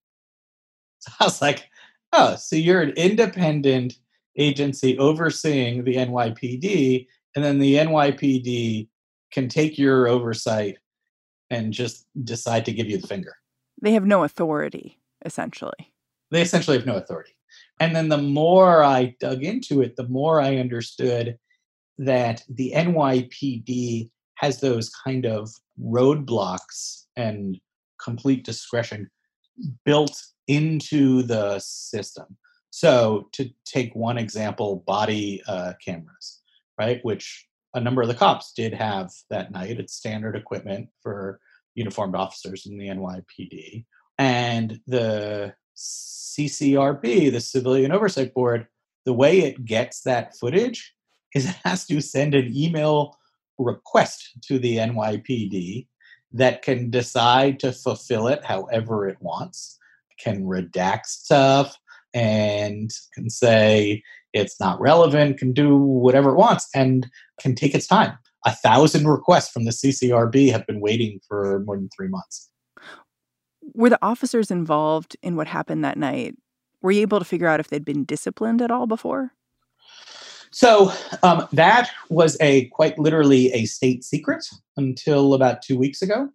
So 1.01 1.11
I 1.21 1.23
was 1.23 1.41
like, 1.41 1.69
oh, 2.11 2.35
so 2.35 2.57
you're 2.57 2.81
an 2.81 2.89
independent 2.97 3.93
agency 4.37 4.97
overseeing 4.97 5.85
the 5.85 5.95
NYPD. 5.95 7.07
And 7.35 7.45
then 7.45 7.57
the 7.57 7.75
NYPD 7.75 8.89
can 9.31 9.47
take 9.47 9.77
your 9.77 10.09
oversight 10.09 10.77
and 11.49 11.71
just 11.71 12.05
decide 12.23 12.65
to 12.65 12.73
give 12.73 12.89
you 12.89 12.97
the 12.97 13.07
finger. 13.07 13.35
They 13.81 13.93
have 13.93 14.05
no 14.05 14.25
authority, 14.25 14.99
essentially. 15.23 15.93
They 16.31 16.41
essentially 16.41 16.77
have 16.77 16.85
no 16.85 16.97
authority. 16.97 17.35
And 17.79 17.95
then 17.95 18.09
the 18.09 18.17
more 18.17 18.83
I 18.83 19.15
dug 19.19 19.43
into 19.43 19.81
it, 19.81 19.95
the 19.95 20.07
more 20.07 20.41
I 20.41 20.57
understood 20.57 21.37
that 21.97 22.43
the 22.49 22.73
NYPD 22.75 24.09
has 24.39 24.61
those 24.61 24.89
kind 24.89 25.25
of 25.25 25.49
roadblocks 25.81 27.03
and 27.17 27.59
complete 28.01 28.45
discretion 28.45 29.09
built 29.83 30.17
into 30.47 31.23
the 31.23 31.59
system. 31.59 32.37
So, 32.71 33.27
to 33.33 33.49
take 33.65 33.93
one 33.95 34.17
example, 34.17 34.83
body 34.87 35.41
uh, 35.47 35.73
cameras, 35.83 36.41
right, 36.79 36.99
which 37.03 37.47
a 37.73 37.81
number 37.81 38.01
of 38.01 38.07
the 38.07 38.13
cops 38.13 38.53
did 38.53 38.73
have 38.73 39.11
that 39.29 39.51
night. 39.51 39.79
It's 39.79 39.93
standard 39.93 40.35
equipment 40.35 40.87
for 41.01 41.41
uniformed 41.75 42.15
officers 42.15 42.65
in 42.65 42.77
the 42.77 42.87
NYPD. 42.87 43.85
And 44.17 44.79
the 44.87 45.53
CCRB, 45.75 47.31
the 47.31 47.41
Civilian 47.41 47.91
Oversight 47.91 48.33
Board, 48.33 48.67
the 49.05 49.13
way 49.13 49.39
it 49.39 49.65
gets 49.65 50.01
that 50.01 50.37
footage 50.37 50.93
is 51.35 51.49
it 51.49 51.55
has 51.65 51.85
to 51.87 51.99
send 51.99 52.33
an 52.33 52.51
email 52.55 53.18
request 53.59 54.37
to 54.43 54.57
the 54.57 54.77
NYPD 54.77 55.87
that 56.31 56.61
can 56.61 56.89
decide 56.89 57.59
to 57.59 57.71
fulfill 57.71 58.27
it 58.27 58.43
however 58.43 59.07
it 59.07 59.17
wants, 59.19 59.77
can 60.19 60.43
redact 60.43 61.05
stuff, 61.05 61.77
and 62.13 62.91
can 63.13 63.29
say, 63.29 64.01
it's 64.33 64.59
not 64.59 64.79
relevant, 64.79 65.37
can 65.37 65.53
do 65.53 65.77
whatever 65.77 66.31
it 66.31 66.37
wants, 66.37 66.67
and 66.73 67.07
can 67.39 67.55
take 67.55 67.73
its 67.73 67.87
time. 67.87 68.17
A 68.45 68.51
thousand 68.51 69.07
requests 69.07 69.49
from 69.49 69.65
the 69.65 69.71
CCRB 69.71 70.51
have 70.51 70.65
been 70.65 70.81
waiting 70.81 71.19
for 71.27 71.63
more 71.65 71.75
than 71.75 71.89
three 71.95 72.07
months. 72.07 72.49
Were 73.73 73.89
the 73.89 73.99
officers 74.01 74.49
involved 74.49 75.17
in 75.21 75.35
what 75.35 75.47
happened 75.47 75.83
that 75.83 75.97
night? 75.97 76.35
Were 76.81 76.91
you 76.91 77.01
able 77.01 77.19
to 77.19 77.25
figure 77.25 77.47
out 77.47 77.59
if 77.59 77.67
they'd 77.67 77.85
been 77.85 78.05
disciplined 78.05 78.61
at 78.61 78.71
all 78.71 78.87
before? 78.87 79.33
So 80.51 80.91
um, 81.23 81.47
that 81.53 81.89
was 82.09 82.37
a 82.41 82.65
quite 82.69 82.97
literally 82.97 83.51
a 83.53 83.65
state 83.65 84.03
secret 84.03 84.45
until 84.77 85.33
about 85.33 85.61
two 85.61 85.77
weeks 85.77 86.01
ago. 86.01 86.29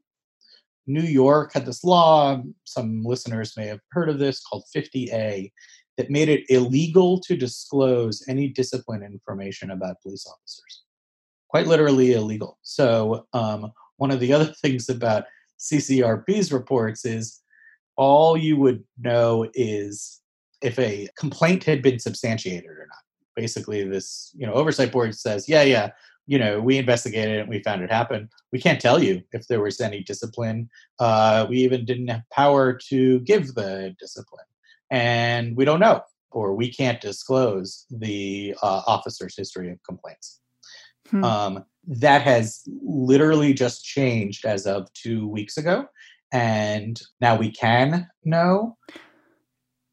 New 0.86 1.02
York 1.02 1.52
had 1.54 1.66
this 1.66 1.82
law, 1.82 2.42
some 2.64 3.02
listeners 3.02 3.56
may 3.56 3.66
have 3.66 3.80
heard 3.90 4.08
of 4.08 4.18
this, 4.18 4.42
called 4.42 4.64
50A, 4.74 5.50
that 5.96 6.10
made 6.10 6.28
it 6.28 6.44
illegal 6.48 7.20
to 7.20 7.36
disclose 7.36 8.22
any 8.28 8.48
discipline 8.48 9.02
information 9.02 9.70
about 9.70 10.00
police 10.02 10.26
officers. 10.26 10.82
Quite 11.48 11.66
literally 11.66 12.12
illegal. 12.12 12.58
So, 12.62 13.26
um, 13.32 13.72
one 13.96 14.10
of 14.10 14.20
the 14.20 14.32
other 14.32 14.46
things 14.62 14.88
about 14.88 15.24
CCRB's 15.58 16.52
reports 16.52 17.04
is 17.04 17.40
all 17.96 18.36
you 18.36 18.56
would 18.56 18.82
know 18.98 19.48
is 19.54 20.20
if 20.62 20.78
a 20.78 21.08
complaint 21.16 21.64
had 21.64 21.80
been 21.80 21.98
substantiated 21.98 22.70
or 22.70 22.86
not. 22.88 23.03
Basically, 23.36 23.84
this 23.84 24.32
you 24.36 24.46
know 24.46 24.52
oversight 24.52 24.92
board 24.92 25.14
says, 25.14 25.48
yeah, 25.48 25.62
yeah, 25.62 25.90
you 26.26 26.38
know, 26.38 26.60
we 26.60 26.78
investigated 26.78 27.36
it 27.36 27.40
and 27.40 27.48
we 27.48 27.62
found 27.62 27.82
it 27.82 27.90
happened. 27.90 28.28
We 28.52 28.60
can't 28.60 28.80
tell 28.80 29.02
you 29.02 29.22
if 29.32 29.46
there 29.48 29.60
was 29.60 29.80
any 29.80 30.02
discipline. 30.02 30.70
Uh, 30.98 31.46
we 31.48 31.58
even 31.58 31.84
didn't 31.84 32.08
have 32.08 32.22
power 32.32 32.72
to 32.88 33.20
give 33.20 33.54
the 33.54 33.94
discipline 33.98 34.46
and 34.90 35.56
we 35.56 35.64
don't 35.64 35.80
know 35.80 36.02
or 36.30 36.54
we 36.54 36.70
can't 36.70 37.00
disclose 37.00 37.86
the 37.90 38.54
uh, 38.62 38.82
officer's 38.86 39.36
history 39.36 39.70
of 39.70 39.82
complaints. 39.84 40.40
Hmm. 41.10 41.24
Um, 41.24 41.64
that 41.86 42.22
has 42.22 42.62
literally 42.82 43.54
just 43.54 43.84
changed 43.84 44.44
as 44.44 44.66
of 44.66 44.92
two 44.94 45.28
weeks 45.28 45.56
ago, 45.56 45.86
and 46.32 47.00
now 47.20 47.36
we 47.36 47.50
can 47.50 48.08
know. 48.24 48.76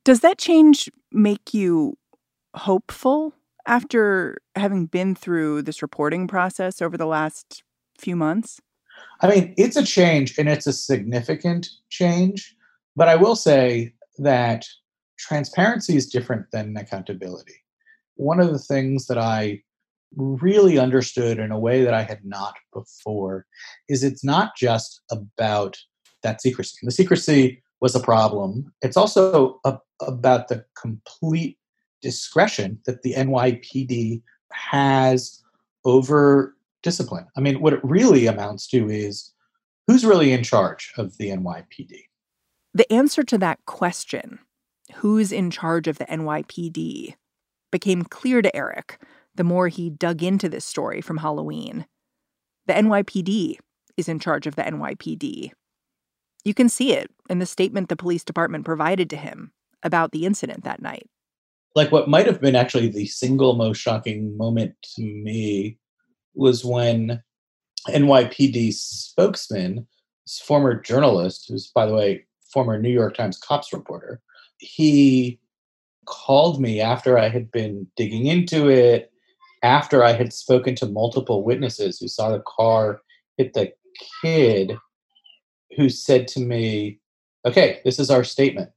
Does 0.03 0.21
that 0.21 0.37
change 0.37 0.89
make 1.11 1.53
you 1.53 1.97
hopeful 2.55 3.33
after 3.65 4.41
having 4.55 4.85
been 4.87 5.15
through 5.15 5.61
this 5.61 5.81
reporting 5.81 6.27
process 6.27 6.81
over 6.81 6.97
the 6.97 7.05
last 7.05 7.63
few 7.97 8.15
months? 8.15 8.59
I 9.21 9.27
mean, 9.29 9.53
it's 9.57 9.77
a 9.77 9.85
change 9.85 10.37
and 10.37 10.49
it's 10.49 10.67
a 10.67 10.73
significant 10.73 11.69
change, 11.89 12.55
but 12.95 13.07
I 13.07 13.15
will 13.15 13.35
say 13.35 13.93
that 14.17 14.65
transparency 15.17 15.95
is 15.95 16.07
different 16.07 16.47
than 16.51 16.75
accountability. 16.75 17.55
One 18.15 18.39
of 18.39 18.51
the 18.51 18.59
things 18.59 19.07
that 19.07 19.17
I 19.17 19.61
really 20.15 20.77
understood 20.77 21.39
in 21.39 21.51
a 21.51 21.59
way 21.59 21.83
that 21.83 21.93
I 21.93 22.03
had 22.03 22.25
not 22.25 22.55
before 22.73 23.45
is 23.87 24.03
it's 24.03 24.23
not 24.23 24.55
just 24.57 25.01
about 25.09 25.77
that 26.23 26.41
secrecy. 26.41 26.77
The 26.83 26.91
secrecy 26.91 27.63
was 27.79 27.95
a 27.95 27.99
problem. 27.99 28.73
It's 28.81 28.97
also 28.97 29.59
a, 29.63 29.77
about 30.01 30.47
the 30.49 30.65
complete 30.79 31.57
discretion 32.01 32.79
that 32.85 33.01
the 33.01 33.13
NYPD 33.13 34.21
has 34.51 35.41
over 35.85 36.55
discipline. 36.83 37.27
I 37.37 37.41
mean, 37.41 37.61
what 37.61 37.73
it 37.73 37.79
really 37.83 38.27
amounts 38.27 38.67
to 38.67 38.89
is 38.89 39.31
who's 39.87 40.05
really 40.05 40.31
in 40.31 40.43
charge 40.43 40.93
of 40.97 41.17
the 41.17 41.29
NYPD? 41.29 42.05
The 42.73 42.91
answer 42.91 43.23
to 43.23 43.37
that 43.39 43.59
question, 43.65 44.39
who's 44.95 45.31
in 45.31 45.51
charge 45.51 45.87
of 45.87 45.97
the 45.97 46.05
NYPD, 46.05 47.15
became 47.71 48.03
clear 48.03 48.41
to 48.41 48.55
Eric 48.55 48.99
the 49.35 49.43
more 49.43 49.67
he 49.67 49.89
dug 49.89 50.23
into 50.23 50.49
this 50.49 50.65
story 50.65 51.01
from 51.01 51.17
Halloween. 51.17 51.85
The 52.67 52.73
NYPD 52.73 53.57
is 53.97 54.09
in 54.09 54.19
charge 54.19 54.47
of 54.47 54.55
the 54.55 54.63
NYPD. 54.63 55.51
You 56.43 56.53
can 56.53 56.69
see 56.69 56.93
it 56.93 57.11
in 57.29 57.39
the 57.39 57.45
statement 57.45 57.89
the 57.89 57.95
police 57.95 58.23
department 58.23 58.65
provided 58.65 59.09
to 59.11 59.17
him 59.17 59.51
about 59.83 60.11
the 60.11 60.25
incident 60.25 60.63
that 60.63 60.81
night. 60.81 61.07
Like 61.75 61.91
what 61.91 62.09
might 62.09 62.25
have 62.25 62.41
been 62.41 62.55
actually 62.55 62.87
the 62.89 63.05
single 63.05 63.55
most 63.55 63.77
shocking 63.77 64.35
moment 64.37 64.75
to 64.95 65.01
me 65.01 65.77
was 66.33 66.65
when 66.65 67.21
NYPD 67.87 68.73
spokesman, 68.73 69.87
former 70.43 70.79
journalist, 70.79 71.45
who's, 71.47 71.67
by 71.67 71.85
the 71.85 71.93
way, 71.93 72.25
former 72.53 72.79
New 72.79 72.89
York 72.89 73.15
Times 73.15 73.37
cops 73.37 73.73
reporter, 73.73 74.21
he 74.57 75.39
called 76.05 76.61
me 76.61 76.81
after 76.81 77.17
I 77.17 77.29
had 77.29 77.51
been 77.51 77.87
digging 77.95 78.27
into 78.27 78.69
it, 78.69 79.11
after 79.63 80.03
I 80.03 80.13
had 80.13 80.33
spoken 80.33 80.75
to 80.75 80.85
multiple 80.87 81.43
witnesses 81.43 81.99
who 81.99 82.07
saw 82.07 82.31
the 82.31 82.43
car 82.45 83.01
hit 83.37 83.53
the 83.53 83.71
kid, 84.21 84.77
who 85.77 85.89
said 85.89 86.27
to 86.29 86.39
me, 86.39 86.99
Okay, 87.45 87.79
this 87.83 87.97
is 87.97 88.11
our 88.11 88.23
statement. 88.23 88.69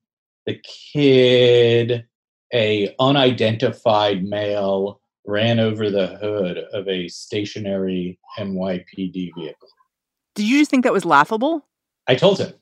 The 0.46 0.58
kid, 0.92 2.06
a 2.54 2.94
unidentified 3.00 4.24
male, 4.24 5.00
ran 5.26 5.58
over 5.58 5.90
the 5.90 6.06
hood 6.18 6.58
of 6.72 6.86
a 6.88 7.08
stationary 7.08 8.18
NYPD 8.38 9.32
vehicle. 9.34 9.68
Do 10.34 10.46
you 10.46 10.58
just 10.58 10.70
think 10.70 10.84
that 10.84 10.92
was 10.92 11.04
laughable? 11.04 11.66
I 12.06 12.14
told 12.14 12.38
him 12.38 12.52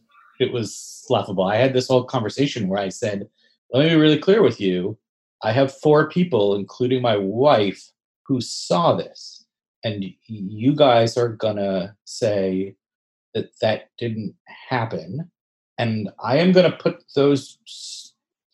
it 0.41 0.53
was 0.53 1.05
laughable. 1.11 1.45
I 1.45 1.57
had 1.57 1.75
this 1.75 1.89
whole 1.89 2.05
conversation 2.05 2.69
where 2.69 2.81
I 2.81 2.89
said, 2.89 3.29
let 3.73 3.85
me 3.85 3.91
be 3.91 3.97
really 3.97 4.19
clear 4.19 4.43
with 4.43 4.61
you. 4.61 4.99
I 5.43 5.53
have 5.53 5.77
four 5.77 6.09
people, 6.09 6.55
including 6.55 7.03
my 7.03 7.17
wife, 7.17 7.91
who 8.27 8.41
saw 8.41 8.95
this. 8.95 9.45
And 9.85 10.05
you 10.27 10.75
guys 10.75 11.17
are 11.17 11.29
going 11.29 11.57
to 11.57 11.95
say 12.05 12.77
that 13.35 13.51
that 13.61 13.91
didn't 13.99 14.35
happen. 14.69 15.31
And 15.79 16.11
I 16.23 16.39
am 16.39 16.53
going 16.53 16.71
to 16.71 16.77
put 16.77 17.03
those 17.17 17.59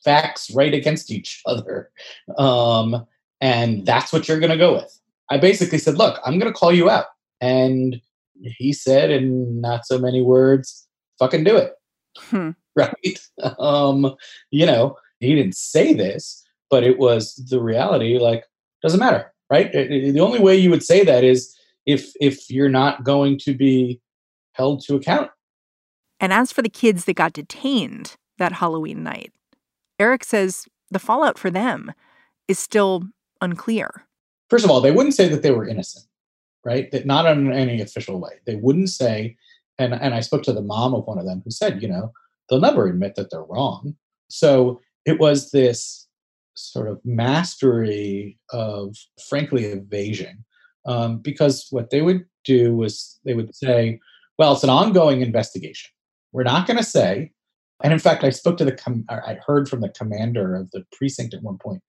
facts 0.08 0.50
right 0.54 0.72
against 0.72 1.10
each 1.10 1.42
other. 1.44 1.90
Um, 2.38 3.06
and 3.42 3.84
that's 3.84 4.10
what 4.10 4.26
you're 4.26 4.40
going 4.40 4.52
to 4.52 4.56
go 4.56 4.72
with. 4.72 4.98
I 5.30 5.36
basically 5.36 5.76
said, 5.76 5.98
look, 5.98 6.18
I'm 6.24 6.38
going 6.38 6.50
to 6.50 6.58
call 6.58 6.72
you 6.72 6.88
out. 6.88 7.04
And 7.42 8.00
he 8.40 8.72
said, 8.72 9.10
in 9.10 9.60
not 9.60 9.84
so 9.84 9.98
many 9.98 10.22
words, 10.22 10.88
fucking 11.18 11.44
do 11.44 11.56
it. 11.56 11.74
Hmm. 12.16 12.50
Right. 12.78 13.18
Um, 13.58 14.14
you 14.52 14.64
know, 14.64 14.96
he 15.18 15.34
didn't 15.34 15.56
say 15.56 15.94
this, 15.94 16.44
but 16.70 16.84
it 16.84 16.96
was 16.96 17.34
the 17.50 17.60
reality. 17.60 18.20
Like, 18.20 18.44
doesn't 18.82 19.00
matter, 19.00 19.32
right? 19.50 19.72
the 19.72 20.20
only 20.20 20.38
way 20.38 20.54
you 20.54 20.70
would 20.70 20.84
say 20.84 21.02
that 21.02 21.24
is 21.24 21.52
if 21.86 22.12
if 22.20 22.48
you're 22.48 22.68
not 22.68 23.02
going 23.02 23.36
to 23.38 23.52
be 23.52 24.00
held 24.52 24.84
to 24.84 24.94
account. 24.94 25.32
And 26.20 26.32
as 26.32 26.52
for 26.52 26.62
the 26.62 26.68
kids 26.68 27.04
that 27.06 27.14
got 27.14 27.32
detained 27.32 28.14
that 28.38 28.52
Halloween 28.52 29.02
night, 29.02 29.32
Eric 29.98 30.24
says 30.24 30.66
the 30.90 30.98
fallout 30.98 31.38
for 31.38 31.50
them 31.50 31.92
is 32.46 32.58
still 32.58 33.04
unclear. 33.40 34.06
First 34.50 34.64
of 34.64 34.70
all, 34.70 34.80
they 34.80 34.92
wouldn't 34.92 35.14
say 35.14 35.28
that 35.28 35.42
they 35.42 35.50
were 35.50 35.68
innocent, 35.68 36.06
right? 36.64 36.90
That 36.90 37.06
not 37.06 37.26
in 37.26 37.52
any 37.52 37.80
official 37.80 38.20
way. 38.20 38.40
They 38.46 38.56
wouldn't 38.56 38.88
say, 38.88 39.36
and 39.78 39.94
and 39.94 40.14
I 40.14 40.20
spoke 40.20 40.42
to 40.44 40.52
the 40.52 40.62
mom 40.62 40.94
of 40.94 41.06
one 41.06 41.18
of 41.18 41.26
them 41.26 41.42
who 41.44 41.50
said, 41.50 41.82
you 41.82 41.88
know, 41.88 42.12
they'll 42.48 42.60
never 42.60 42.86
admit 42.86 43.14
that 43.16 43.30
they're 43.30 43.42
wrong. 43.42 43.94
So 44.28 44.80
it 45.04 45.18
was 45.18 45.50
this 45.50 46.06
sort 46.54 46.88
of 46.88 47.00
mastery 47.04 48.38
of, 48.50 48.96
frankly, 49.28 49.66
evasion. 49.66 50.44
Um, 50.86 51.18
because 51.18 51.66
what 51.70 51.90
they 51.90 52.02
would 52.02 52.24
do 52.44 52.74
was 52.74 53.18
they 53.24 53.34
would 53.34 53.54
say, 53.54 54.00
well, 54.38 54.54
it's 54.54 54.64
an 54.64 54.70
ongoing 54.70 55.20
investigation. 55.20 55.90
We're 56.32 56.44
not 56.44 56.66
going 56.66 56.78
to 56.78 56.82
say. 56.84 57.32
And 57.82 57.92
in 57.92 57.98
fact, 57.98 58.24
I 58.24 58.30
spoke 58.30 58.56
to 58.58 58.64
the, 58.64 58.72
com- 58.72 59.04
I 59.08 59.38
heard 59.46 59.68
from 59.68 59.80
the 59.80 59.88
commander 59.88 60.54
of 60.54 60.70
the 60.72 60.84
precinct 60.92 61.34
at 61.34 61.42
one 61.42 61.58
point, 61.58 61.82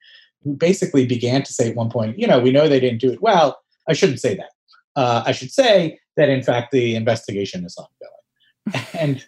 who 0.44 0.56
basically 0.56 1.06
began 1.06 1.44
to 1.44 1.54
say 1.54 1.70
at 1.70 1.76
one 1.76 1.90
point, 1.90 2.20
you 2.20 2.28
know, 2.28 2.40
we 2.40 2.52
know 2.52 2.68
they 2.68 2.80
didn't 2.80 3.02
do 3.02 3.12
it. 3.12 3.22
Well, 3.22 3.60
I 3.88 3.94
shouldn't 3.94 4.20
say 4.20 4.36
that. 4.36 4.52
Uh, 4.96 5.24
I 5.26 5.32
should 5.32 5.52
say 5.52 6.00
that, 6.16 6.30
in 6.30 6.44
fact, 6.44 6.72
the 6.72 6.96
investigation 6.96 7.66
is 7.66 7.78
ongoing. 7.78 8.88
and 9.00 9.26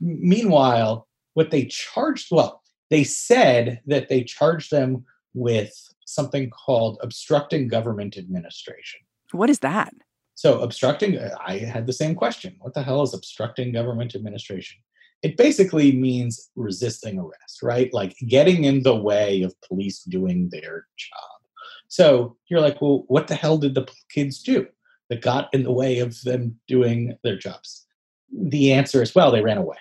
meanwhile, 0.00 1.08
what 1.34 1.50
they 1.50 1.64
charged, 1.66 2.28
well, 2.30 2.62
they 2.90 3.04
said 3.04 3.80
that 3.86 4.08
they 4.08 4.22
charged 4.22 4.70
them 4.70 5.04
with 5.34 5.72
something 6.04 6.50
called 6.50 6.98
obstructing 7.02 7.68
government 7.68 8.16
administration. 8.16 9.00
What 9.32 9.50
is 9.50 9.60
that? 9.60 9.94
So, 10.34 10.60
obstructing, 10.60 11.18
I 11.46 11.58
had 11.58 11.86
the 11.86 11.92
same 11.92 12.14
question. 12.14 12.56
What 12.60 12.74
the 12.74 12.82
hell 12.82 13.02
is 13.02 13.14
obstructing 13.14 13.72
government 13.72 14.14
administration? 14.14 14.80
It 15.22 15.36
basically 15.36 15.92
means 15.92 16.50
resisting 16.56 17.18
arrest, 17.18 17.62
right? 17.62 17.92
Like 17.92 18.16
getting 18.26 18.64
in 18.64 18.82
the 18.82 18.96
way 18.96 19.42
of 19.42 19.54
police 19.62 20.02
doing 20.02 20.48
their 20.50 20.86
job. 20.96 21.40
So, 21.88 22.36
you're 22.48 22.60
like, 22.60 22.80
well, 22.80 23.04
what 23.08 23.28
the 23.28 23.34
hell 23.34 23.58
did 23.58 23.74
the 23.74 23.86
kids 24.10 24.42
do 24.42 24.66
that 25.10 25.20
got 25.20 25.52
in 25.52 25.62
the 25.62 25.72
way 25.72 25.98
of 25.98 26.20
them 26.22 26.58
doing 26.66 27.16
their 27.22 27.36
jobs? 27.36 27.86
The 28.34 28.72
answer 28.72 29.02
is, 29.02 29.14
well, 29.14 29.30
they 29.30 29.42
ran 29.42 29.58
away. 29.58 29.76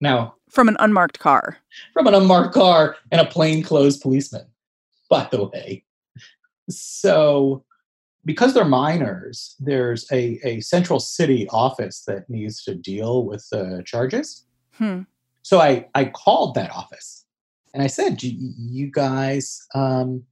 Now, 0.00 0.34
from 0.48 0.68
an 0.68 0.76
unmarked 0.78 1.18
car. 1.18 1.58
From 1.92 2.06
an 2.06 2.14
unmarked 2.14 2.54
car 2.54 2.96
and 3.10 3.20
a 3.20 3.26
plainclothes 3.26 3.98
policeman, 3.98 4.46
by 5.10 5.28
the 5.30 5.44
way. 5.48 5.84
So, 6.70 7.64
because 8.24 8.54
they're 8.54 8.64
minors, 8.64 9.56
there's 9.58 10.06
a, 10.12 10.38
a 10.44 10.60
central 10.60 11.00
city 11.00 11.48
office 11.50 12.04
that 12.06 12.28
needs 12.28 12.62
to 12.64 12.74
deal 12.74 13.24
with 13.24 13.48
the 13.50 13.82
charges. 13.84 14.44
Hmm. 14.78 15.02
So 15.42 15.60
I, 15.60 15.86
I 15.94 16.06
called 16.06 16.54
that 16.54 16.70
office 16.70 17.24
and 17.74 17.82
I 17.82 17.86
said, 17.86 18.22
You 18.22 18.90
guys 18.90 19.66
um, 19.74 20.24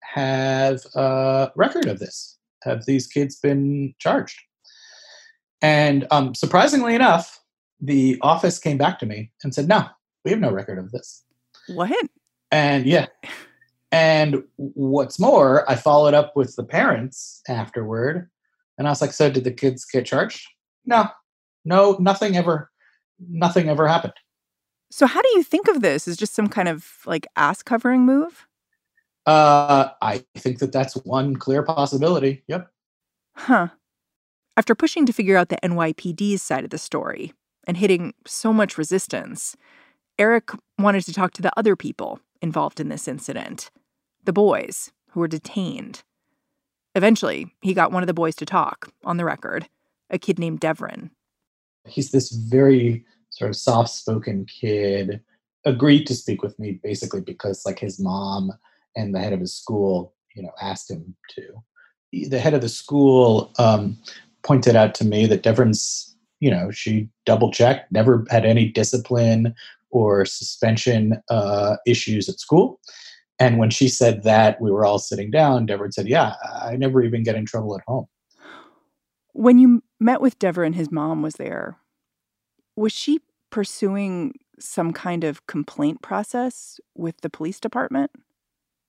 have 0.00 0.80
a 0.94 1.50
record 1.56 1.86
of 1.86 1.98
this. 1.98 2.38
Have 2.62 2.86
these 2.86 3.06
kids 3.06 3.38
been 3.38 3.94
charged? 3.98 4.40
And 5.60 6.06
um, 6.10 6.34
surprisingly 6.34 6.94
enough, 6.94 7.40
the 7.80 8.18
office 8.20 8.58
came 8.58 8.78
back 8.78 8.98
to 8.98 9.06
me 9.06 9.30
and 9.42 9.54
said, 9.54 9.68
"No, 9.68 9.86
we 10.24 10.30
have 10.30 10.40
no 10.40 10.52
record 10.52 10.78
of 10.78 10.92
this." 10.92 11.24
What? 11.68 12.06
And 12.50 12.86
yeah. 12.86 13.06
And 13.90 14.42
what's 14.56 15.20
more, 15.20 15.70
I 15.70 15.76
followed 15.76 16.14
up 16.14 16.36
with 16.36 16.56
the 16.56 16.64
parents 16.64 17.40
afterward, 17.48 18.28
and 18.76 18.86
I 18.86 18.90
was 18.90 19.00
like, 19.00 19.12
"So 19.12 19.30
did 19.30 19.44
the 19.44 19.52
kids 19.52 19.84
get 19.84 20.04
charged?" 20.06 20.46
No, 20.84 21.08
no, 21.64 21.96
nothing 21.98 22.36
ever, 22.36 22.70
nothing 23.18 23.68
ever 23.68 23.86
happened. 23.86 24.14
So 24.90 25.06
how 25.06 25.22
do 25.22 25.28
you 25.34 25.42
think 25.42 25.68
of 25.68 25.80
this? 25.82 26.06
Is 26.06 26.16
just 26.16 26.34
some 26.34 26.48
kind 26.48 26.68
of 26.68 26.86
like 27.06 27.26
ass 27.36 27.62
covering 27.62 28.02
move? 28.02 28.46
Uh, 29.26 29.88
I 30.02 30.24
think 30.36 30.58
that 30.58 30.72
that's 30.72 30.94
one 30.94 31.36
clear 31.36 31.62
possibility. 31.62 32.44
Yep. 32.46 32.68
Huh. 33.36 33.68
After 34.56 34.74
pushing 34.74 35.06
to 35.06 35.12
figure 35.12 35.36
out 35.36 35.48
the 35.48 35.58
NYPD's 35.64 36.42
side 36.42 36.62
of 36.62 36.70
the 36.70 36.78
story, 36.78 37.32
and 37.66 37.76
hitting 37.76 38.14
so 38.26 38.52
much 38.52 38.78
resistance, 38.78 39.56
Eric 40.18 40.50
wanted 40.78 41.04
to 41.06 41.12
talk 41.12 41.32
to 41.32 41.42
the 41.42 41.52
other 41.56 41.76
people 41.76 42.20
involved 42.40 42.80
in 42.80 42.88
this 42.88 43.08
incident 43.08 43.70
the 44.24 44.32
boys 44.32 44.90
who 45.10 45.20
were 45.20 45.28
detained. 45.28 46.02
Eventually, 46.94 47.52
he 47.60 47.74
got 47.74 47.92
one 47.92 48.02
of 48.02 48.06
the 48.06 48.14
boys 48.14 48.34
to 48.36 48.46
talk 48.46 48.90
on 49.04 49.18
the 49.18 49.24
record, 49.24 49.68
a 50.08 50.18
kid 50.18 50.38
named 50.38 50.62
Devrin. 50.62 51.10
He's 51.86 52.10
this 52.10 52.32
very 52.32 53.04
sort 53.30 53.50
of 53.50 53.56
soft 53.56 53.90
spoken 53.90 54.46
kid, 54.46 55.20
agreed 55.64 56.06
to 56.06 56.14
speak 56.14 56.42
with 56.42 56.58
me 56.58 56.80
basically 56.82 57.20
because, 57.20 57.64
like, 57.66 57.78
his 57.78 58.00
mom 58.00 58.52
and 58.96 59.14
the 59.14 59.20
head 59.20 59.32
of 59.32 59.40
his 59.40 59.54
school, 59.54 60.14
you 60.34 60.42
know, 60.42 60.52
asked 60.60 60.90
him 60.90 61.14
to. 61.30 62.28
The 62.28 62.38
head 62.38 62.54
of 62.54 62.60
the 62.60 62.68
school 62.68 63.52
um, 63.58 63.98
pointed 64.42 64.76
out 64.76 64.94
to 64.96 65.04
me 65.04 65.26
that 65.26 65.42
Devrin's 65.42 66.14
you 66.44 66.50
know, 66.50 66.70
she 66.70 67.08
double 67.24 67.50
checked, 67.50 67.90
never 67.90 68.26
had 68.28 68.44
any 68.44 68.68
discipline 68.68 69.54
or 69.88 70.26
suspension 70.26 71.18
uh, 71.30 71.76
issues 71.86 72.28
at 72.28 72.38
school. 72.38 72.80
And 73.38 73.58
when 73.58 73.70
she 73.70 73.88
said 73.88 74.24
that, 74.24 74.60
we 74.60 74.70
were 74.70 74.84
all 74.84 74.98
sitting 74.98 75.30
down. 75.30 75.66
Devrin 75.66 75.94
said, 75.94 76.06
Yeah, 76.06 76.34
I 76.62 76.76
never 76.76 77.02
even 77.02 77.22
get 77.22 77.34
in 77.34 77.46
trouble 77.46 77.74
at 77.76 77.82
home. 77.86 78.06
When 79.32 79.58
you 79.58 79.82
met 80.04 80.20
with 80.20 80.38
Devrin, 80.38 80.74
his 80.74 80.92
mom 80.92 81.22
was 81.22 81.34
there. 81.34 81.78
Was 82.76 82.92
she 82.92 83.20
pursuing 83.50 84.34
some 84.58 84.92
kind 84.92 85.24
of 85.24 85.46
complaint 85.46 86.02
process 86.02 86.78
with 86.94 87.20
the 87.22 87.30
police 87.30 87.58
department? 87.58 88.10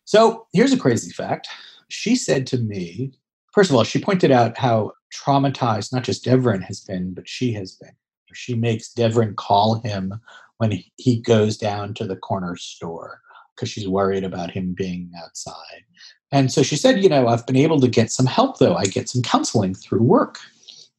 So 0.04 0.45
here's 0.54 0.73
a 0.73 0.78
crazy 0.78 1.12
fact. 1.12 1.47
She 1.88 2.15
said 2.15 2.45
to 2.47 2.58
me, 2.58 3.13
first 3.54 3.69
of 3.69 3.75
all, 3.75 3.84
she 3.84 3.99
pointed 3.99 4.30
out 4.30 4.58
how 4.58 4.91
traumatized 5.13 5.93
not 5.93 6.04
just 6.04 6.25
Devrin 6.25 6.62
has 6.63 6.82
been, 6.82 7.13
but 7.13 7.28
she 7.28 7.54
has 7.54 7.71
been. 7.71 7.95
She 8.34 8.54
makes 8.54 8.93
Devrin 8.93 9.36
call 9.36 9.82
him 9.82 10.13
when 10.58 10.84
he 10.97 11.21
goes 11.21 11.58
down 11.58 11.93
to 11.93 12.06
the 12.06 12.17
corner 12.17 12.58
store 12.58 13.21
because 13.56 13.69
she's 13.69 13.88
worried 13.88 14.25
about 14.25 14.51
him 14.51 14.73
being 14.73 15.10
outside. 15.23 15.86
And 16.32 16.51
so 16.51 16.62
she 16.62 16.75
said, 16.75 17.01
you 17.01 17.08
know, 17.08 17.30
I've 17.30 17.45
been 17.47 17.56
able 17.56 17.80
to 17.80 17.88
get 17.88 18.12
some 18.12 18.25
help 18.25 18.60
though. 18.60 18.75
I 18.75 18.86
get 18.86 19.08
some 19.08 19.21
counseling 19.21 19.73
through 19.73 20.01
work. 20.01 20.39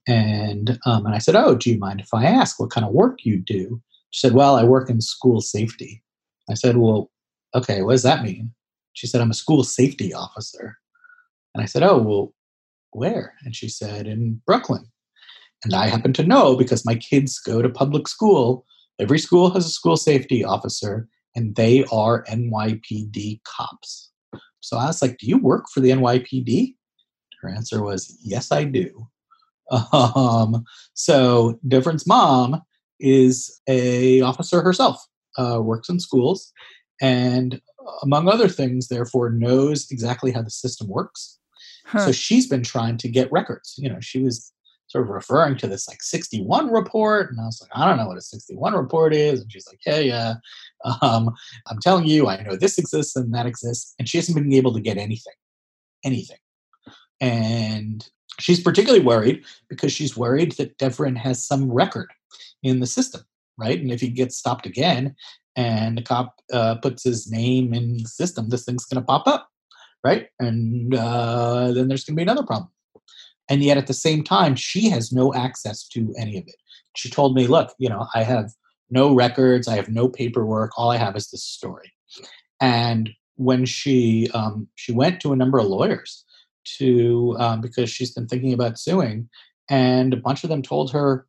And 0.06 0.78
um, 0.86 1.04
and 1.06 1.14
I 1.14 1.18
said, 1.18 1.34
oh, 1.34 1.56
do 1.56 1.70
you 1.70 1.78
mind 1.78 2.00
if 2.00 2.14
I 2.14 2.24
ask 2.24 2.60
what 2.60 2.70
kind 2.70 2.86
of 2.86 2.92
work 2.92 3.24
you 3.24 3.38
do? 3.38 3.82
She 4.10 4.20
said, 4.20 4.34
well, 4.34 4.56
I 4.56 4.62
work 4.62 4.88
in 4.88 5.00
school 5.00 5.40
safety. 5.40 6.02
I 6.48 6.54
said, 6.54 6.76
well, 6.76 7.10
okay, 7.54 7.82
what 7.82 7.92
does 7.92 8.04
that 8.04 8.22
mean? 8.22 8.52
She 8.92 9.06
said, 9.06 9.20
I'm 9.20 9.30
a 9.30 9.34
school 9.34 9.64
safety 9.64 10.14
officer. 10.14 10.78
And 11.54 11.62
I 11.62 11.66
said, 11.66 11.82
oh, 11.82 11.98
well, 11.98 12.34
where? 12.92 13.34
And 13.44 13.54
she 13.54 13.68
said, 13.68 14.06
in 14.06 14.40
Brooklyn. 14.46 14.86
And 15.64 15.74
I 15.74 15.88
happen 15.88 16.12
to 16.14 16.26
know 16.26 16.56
because 16.56 16.86
my 16.86 16.94
kids 16.94 17.38
go 17.38 17.60
to 17.60 17.68
public 17.68 18.06
school. 18.08 18.64
Every 18.98 19.18
school 19.18 19.50
has 19.50 19.66
a 19.66 19.70
school 19.70 19.96
safety 19.96 20.44
officer, 20.44 21.08
and 21.34 21.56
they 21.56 21.84
are 21.92 22.24
NYPD 22.24 23.40
cops. 23.44 24.10
So 24.60 24.76
I 24.76 24.86
was 24.86 25.02
like, 25.02 25.18
Do 25.18 25.26
you 25.26 25.38
work 25.38 25.64
for 25.72 25.80
the 25.80 25.90
NYPD? 25.90 26.74
Her 27.42 27.48
answer 27.48 27.82
was, 27.82 28.16
Yes, 28.22 28.52
I 28.52 28.64
do. 28.64 29.08
Um, 29.92 30.64
so 30.94 31.58
Devrin's 31.66 32.06
mom 32.06 32.62
is 33.00 33.60
a 33.68 34.20
officer 34.20 34.62
herself, 34.62 35.04
uh, 35.36 35.60
works 35.62 35.88
in 35.88 36.00
schools, 36.00 36.52
and 37.00 37.60
among 38.02 38.28
other 38.28 38.48
things, 38.48 38.88
therefore 38.88 39.30
knows 39.30 39.90
exactly 39.90 40.32
how 40.32 40.42
the 40.42 40.50
system 40.50 40.88
works. 40.88 41.38
Huh. 41.84 42.06
So 42.06 42.12
she's 42.12 42.48
been 42.48 42.62
trying 42.62 42.96
to 42.98 43.08
get 43.08 43.30
records. 43.30 43.74
You 43.78 43.88
know, 43.88 44.00
she 44.00 44.22
was 44.22 44.52
sort 44.88 45.04
of 45.04 45.10
referring 45.10 45.56
to 45.58 45.66
this 45.66 45.88
like 45.88 46.02
61 46.02 46.70
report. 46.70 47.30
And 47.30 47.40
I 47.40 47.44
was 47.44 47.60
like, 47.60 47.70
I 47.74 47.86
don't 47.86 47.96
know 47.96 48.06
what 48.06 48.18
a 48.18 48.22
61 48.22 48.74
report 48.74 49.14
is. 49.14 49.40
And 49.40 49.50
she's 49.50 49.66
like, 49.66 49.80
yeah, 49.86 49.98
yeah. 49.98 50.34
Um, 51.02 51.34
I'm 51.66 51.80
telling 51.80 52.06
you, 52.06 52.28
I 52.28 52.42
know 52.42 52.54
this 52.54 52.78
exists 52.78 53.16
and 53.16 53.34
that 53.34 53.46
exists. 53.46 53.94
And 53.98 54.08
she 54.08 54.18
hasn't 54.18 54.36
been 54.36 54.52
able 54.52 54.72
to 54.74 54.80
get 54.80 54.98
anything, 54.98 55.32
anything. 56.04 56.36
And 57.20 58.08
she's 58.40 58.60
particularly 58.60 59.04
worried 59.04 59.44
because 59.68 59.92
she's 59.92 60.16
worried 60.16 60.52
that 60.52 60.78
Devrin 60.78 61.16
has 61.16 61.44
some 61.44 61.70
record 61.70 62.10
in 62.62 62.80
the 62.80 62.86
system, 62.86 63.22
right? 63.58 63.80
And 63.80 63.90
if 63.90 64.00
he 64.00 64.08
gets 64.08 64.36
stopped 64.36 64.66
again 64.66 65.14
and 65.54 65.98
the 65.98 66.02
cop 66.02 66.34
uh, 66.52 66.76
puts 66.76 67.04
his 67.04 67.30
name 67.30 67.72
in 67.72 67.98
the 67.98 68.08
system, 68.08 68.48
this 68.48 68.64
thing's 68.64 68.84
going 68.84 69.02
to 69.02 69.06
pop 69.06 69.26
up, 69.26 69.48
right? 70.04 70.28
And 70.38 70.94
uh, 70.94 71.72
then 71.72 71.88
there's 71.88 72.04
going 72.04 72.14
to 72.14 72.16
be 72.16 72.22
another 72.22 72.46
problem. 72.46 72.70
And 73.48 73.62
yet 73.62 73.78
at 73.78 73.86
the 73.86 73.94
same 73.94 74.24
time, 74.24 74.56
she 74.56 74.88
has 74.90 75.12
no 75.12 75.32
access 75.32 75.86
to 75.88 76.12
any 76.18 76.36
of 76.38 76.44
it. 76.46 76.56
She 76.96 77.08
told 77.08 77.34
me, 77.34 77.46
look, 77.46 77.72
you 77.78 77.88
know, 77.88 78.06
I 78.14 78.22
have 78.22 78.50
no 78.90 79.14
records, 79.14 79.68
I 79.68 79.76
have 79.76 79.88
no 79.88 80.08
paperwork, 80.08 80.72
all 80.76 80.90
I 80.90 80.96
have 80.96 81.16
is 81.16 81.30
this 81.30 81.44
story. 81.44 81.92
And 82.60 83.10
when 83.36 83.66
she 83.66 84.30
um, 84.32 84.66
she 84.76 84.92
went 84.92 85.20
to 85.20 85.32
a 85.32 85.36
number 85.36 85.58
of 85.58 85.66
lawyers 85.66 86.24
to 86.78 87.36
um, 87.38 87.60
because 87.60 87.90
she's 87.90 88.12
been 88.12 88.26
thinking 88.26 88.52
about 88.52 88.78
suing, 88.78 89.28
and 89.68 90.12
a 90.12 90.16
bunch 90.16 90.44
of 90.44 90.50
them 90.50 90.62
told 90.62 90.92
her, 90.92 91.26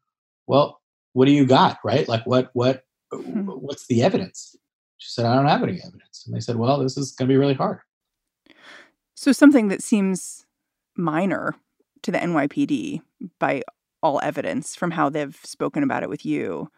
"Well, 0.47 0.81
what 1.13 1.25
do 1.25 1.31
you 1.31 1.45
got? 1.45 1.79
Right? 1.83 2.07
Like 2.07 2.25
what 2.25 2.49
what 2.53 2.83
hmm. 3.11 3.43
what's 3.45 3.87
the 3.87 4.03
evidence?" 4.03 4.55
She 4.97 5.09
said, 5.11 5.25
"I 5.25 5.35
don't 5.35 5.47
have 5.47 5.63
any 5.63 5.79
evidence." 5.85 6.23
And 6.25 6.35
they 6.35 6.39
said, 6.39 6.57
"Well, 6.57 6.79
this 6.79 6.97
is 6.97 7.11
going 7.11 7.27
to 7.27 7.33
be 7.33 7.37
really 7.37 7.53
hard." 7.53 7.79
So 9.15 9.31
something 9.31 9.67
that 9.69 9.81
seems 9.81 10.45
minor 10.95 11.55
to 12.03 12.11
the 12.11 12.19
NYPD 12.19 13.01
by 13.39 13.63
all 14.03 14.19
evidence 14.21 14.75
from 14.75 14.91
how 14.91 15.09
they've 15.09 15.39
spoken 15.43 15.83
about 15.83 16.03
it 16.03 16.09
with 16.09 16.25
you 16.25 16.69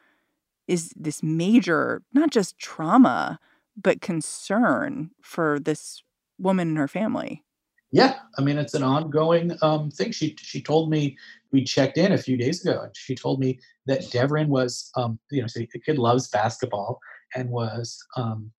is 0.67 0.93
this 0.95 1.24
major, 1.24 2.02
not 2.13 2.32
just 2.32 2.58
trauma, 2.58 3.39
but 3.76 4.02
concern 4.02 5.12
for 5.22 5.60
this 5.60 6.04
woman 6.38 6.69
and 6.69 6.78
her 6.78 6.88
family. 6.88 7.43
Yeah, 7.91 8.19
I 8.38 8.41
mean 8.41 8.58
it's 8.58 8.75
an 8.75 8.84
ongoing 8.84 9.58
um, 9.62 9.89
thing. 9.89 10.12
She 10.12 10.36
she 10.39 10.62
told 10.62 10.89
me 10.89 11.17
we 11.52 11.63
checked 11.63 11.97
in 11.97 12.12
a 12.12 12.17
few 12.17 12.38
days 12.38 12.63
ago, 12.63 12.82
and 12.84 12.95
she 12.95 13.15
told 13.15 13.39
me 13.39 13.60
that 13.88 14.02
Devrin 14.12 14.47
was, 14.47 14.91
um, 14.95 15.19
you 15.32 15.41
know, 15.41 15.47
so 15.47 15.60
the 15.60 15.80
kid 15.80 15.97
loves 15.97 16.30
basketball 16.30 16.99
and 17.36 17.49
was 17.49 17.97
um, 18.15 18.52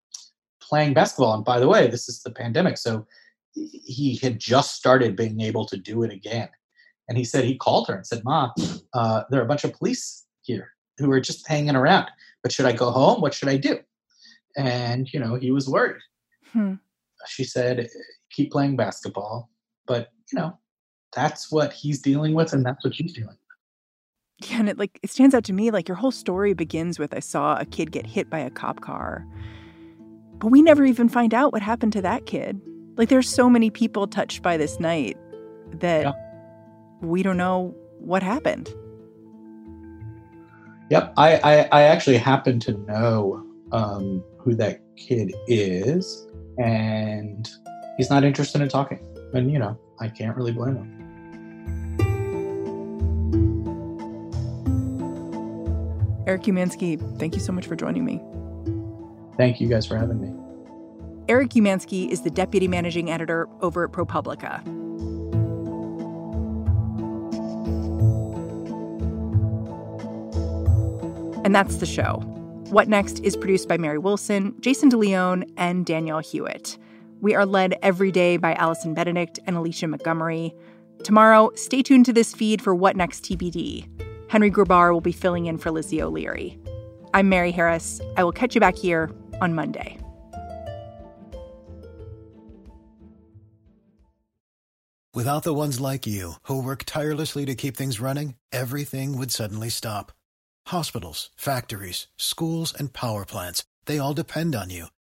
playing 0.61 0.95
basketball. 0.95 1.35
And 1.35 1.45
by 1.45 1.61
the 1.61 1.69
way, 1.69 1.87
this 1.87 2.09
is 2.09 2.23
the 2.23 2.33
pandemic, 2.33 2.77
so 2.77 3.07
he 3.55 4.19
had 4.21 4.41
just 4.41 4.75
started 4.75 5.17
being 5.17 5.41
able 5.41 5.65
to 5.67 5.77
do 5.77 6.03
it 6.03 6.13
again. 6.13 6.49
And 7.09 7.17
he 7.17 7.25
said 7.25 7.45
he 7.45 7.57
called 7.57 7.87
her 7.89 7.95
and 7.95 8.07
said, 8.07 8.25
"Ma, 8.25 8.51
uh, 8.95 9.23
there 9.31 9.41
are 9.41 9.45
a 9.45 9.49
bunch 9.49 9.65
of 9.65 9.73
police 9.75 10.27
here 10.43 10.73
who 10.99 11.11
are 11.13 11.21
just 11.21 11.47
hanging 11.47 11.77
around. 11.77 12.09
But 12.43 12.53
should 12.53 12.67
I 12.67 12.73
go 12.73 12.91
home? 12.91 13.21
What 13.21 13.35
should 13.35 13.49
I 13.49 13.59
do?" 13.59 13.79
And 14.57 15.09
you 15.13 15.21
know, 15.21 15.37
he 15.37 15.53
was 15.53 15.69
worried. 15.69 16.03
Hmm. 16.53 16.75
She 17.27 17.45
said, 17.45 17.89
"Keep 18.31 18.53
playing 18.53 18.77
basketball." 18.77 19.51
But 19.87 20.09
you 20.33 20.39
know, 20.39 20.59
that's 21.15 21.51
what 21.51 21.73
he's 21.73 22.01
dealing 22.01 22.35
with, 22.35 22.53
and 22.53 22.65
that's 22.65 22.85
what 22.85 22.95
she's 22.95 23.13
dealing 23.13 23.29
with. 23.29 24.51
Yeah, 24.51 24.61
and 24.61 24.69
it 24.69 24.79
like 24.79 24.99
it 25.03 25.11
stands 25.11 25.35
out 25.35 25.45
to 25.45 25.53
me 25.53 25.71
like 25.71 25.89
your 25.89 25.97
whole 25.97 26.11
story 26.11 26.55
begins 26.55 26.99
with 26.99 27.15
I 27.15 27.21
saw 27.21 27.59
a 27.59 27.65
kid 27.65 27.93
get 27.93 28.07
hit 28.07 28.31
by 28.31 28.39
a 28.39 28.51
cop 28.51 28.81
car. 28.81 29.27
But 30.39 30.49
we 30.49 30.63
never 30.63 30.85
even 30.85 31.09
find 31.09 31.35
out 31.35 31.53
what 31.53 31.61
happened 31.61 31.93
to 31.95 32.03
that 32.03 32.25
kid. 32.25 32.61
Like 32.97 33.11
there's 33.11 33.29
so 33.29 33.51
many 33.51 33.71
people 33.71 34.07
touched 34.07 34.43
by 34.43 34.57
this 34.57 34.81
night 34.81 35.19
that 35.81 36.05
yeah 36.05 36.13
we 37.01 37.23
don't 37.23 37.37
know 37.37 37.75
what 37.99 38.23
happened. 38.23 38.75
Yep, 40.91 41.15
I, 41.17 41.37
I, 41.37 41.69
I 41.73 41.83
actually 41.83 42.19
happen 42.19 42.59
to 42.61 42.73
know 42.73 43.47
um, 43.73 44.25
who 44.39 44.55
that 44.57 44.81
kid 44.97 45.33
is, 45.47 46.27
and 46.59 47.49
he's 48.01 48.09
not 48.09 48.25
interested 48.25 48.63
in 48.63 48.69
talking. 48.71 48.99
And, 49.35 49.53
you 49.53 49.59
know, 49.59 49.79
I 49.99 50.09
can't 50.09 50.35
really 50.35 50.53
blame 50.53 50.75
him. 50.75 50.97
Eric 56.27 56.45
Umansky, 56.45 56.99
thank 57.19 57.35
you 57.35 57.41
so 57.41 57.53
much 57.53 57.67
for 57.67 57.77
joining 57.77 58.07
me. 58.07 58.23
Thank 59.37 59.61
you 59.61 59.69
guys 59.69 59.85
for 59.85 59.99
having 59.99 60.19
me. 60.19 60.33
Eric 61.29 61.51
Umansky 61.51 62.09
is 62.09 62.23
the 62.23 62.31
deputy 62.31 62.67
managing 62.69 63.11
editor 63.11 63.47
over 63.61 63.85
at 63.85 63.93
ProPublica. 63.93 64.65
And 71.45 71.55
that's 71.55 71.77
the 71.77 71.87
show. 71.87 72.15
What 72.71 72.89
Next 72.89 73.19
is 73.21 73.37
produced 73.37 73.69
by 73.69 73.77
Mary 73.77 73.99
Wilson, 73.99 74.55
Jason 74.61 74.91
DeLeon, 74.91 75.53
and 75.59 75.85
Danielle 75.85 76.21
Hewitt. 76.21 76.79
We 77.21 77.35
are 77.35 77.47
led 77.47 77.79
every 77.83 78.11
day 78.11 78.37
by 78.37 78.55
Allison 78.55 78.95
Benedikt 78.95 79.39
and 79.47 79.57
Alicia 79.57 79.87
Montgomery. 79.89 80.55
Tomorrow, 81.05 81.51
stay 81.55 81.83
tuned 81.83 82.07
to 82.07 82.13
this 82.13 82.35
feed 82.35 82.63
for 82.63 82.75
What 82.75 82.97
Next 82.97 83.25
TBD. 83.25 83.87
Henry 84.31 84.51
Grabar 84.51 84.93
will 84.93 85.01
be 85.01 85.13
filling 85.13 85.47
in 85.47 85.59
for 85.59 85.71
Lizzie 85.71 86.03
O'Leary. 86.03 86.59
I'm 87.13 87.29
Mary 87.29 87.53
Harris. 87.53 88.01
I 88.17 88.25
will 88.25 88.33
catch 88.33 88.55
you 88.55 88.61
back 88.61 88.77
here 88.77 89.11
on 89.41 89.55
Monday. 89.55 89.99
Without 95.13 95.43
the 95.43 95.55
ones 95.55 95.81
like 95.81 96.07
you, 96.07 96.35
who 96.45 96.63
work 96.63 96.85
tirelessly 96.87 97.45
to 97.45 97.55
keep 97.55 97.77
things 97.77 98.01
running, 98.01 98.37
everything 98.53 99.19
would 99.19 99.31
suddenly 99.31 99.69
stop 99.69 100.13
Hospitals, 100.71 101.31
factories, 101.37 102.07
schools, 102.17 102.73
and 102.79 102.93
power 102.93 103.25
plants, 103.25 103.65
they 103.87 103.99
all 103.99 104.15
depend 104.15 104.55
on 104.55 104.71
you. 104.71 104.87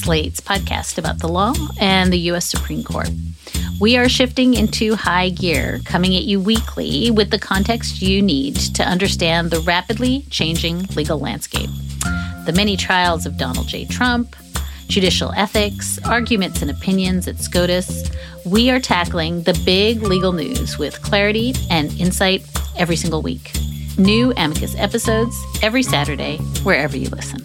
Slate's 0.00 0.40
podcast 0.40 0.96
about 0.96 1.18
the 1.18 1.28
law 1.28 1.52
and 1.78 2.10
the 2.10 2.18
U.S. 2.30 2.46
Supreme 2.46 2.82
Court. 2.82 3.10
We 3.80 3.96
are 3.98 4.08
shifting 4.08 4.54
into 4.54 4.94
high 4.94 5.28
gear, 5.28 5.80
coming 5.84 6.16
at 6.16 6.24
you 6.24 6.40
weekly 6.40 7.10
with 7.10 7.30
the 7.30 7.38
context 7.38 8.00
you 8.00 8.22
need 8.22 8.56
to 8.74 8.82
understand 8.82 9.50
the 9.50 9.60
rapidly 9.60 10.24
changing 10.30 10.84
legal 10.96 11.18
landscape. 11.18 11.68
The 12.46 12.52
many 12.56 12.76
trials 12.76 13.26
of 13.26 13.36
Donald 13.36 13.68
J. 13.68 13.84
Trump, 13.84 14.36
judicial 14.88 15.32
ethics, 15.36 15.98
arguments 16.04 16.62
and 16.62 16.70
opinions 16.70 17.28
at 17.28 17.38
SCOTUS. 17.38 18.10
We 18.46 18.70
are 18.70 18.80
tackling 18.80 19.42
the 19.42 19.60
big 19.64 20.02
legal 20.02 20.32
news 20.32 20.78
with 20.78 21.00
clarity 21.02 21.54
and 21.70 21.92
insight 22.00 22.42
every 22.76 22.96
single 22.96 23.20
week. 23.20 23.52
New 23.98 24.32
Amicus 24.38 24.74
episodes 24.76 25.36
every 25.62 25.82
Saturday, 25.82 26.38
wherever 26.64 26.96
you 26.96 27.10
listen. 27.10 27.44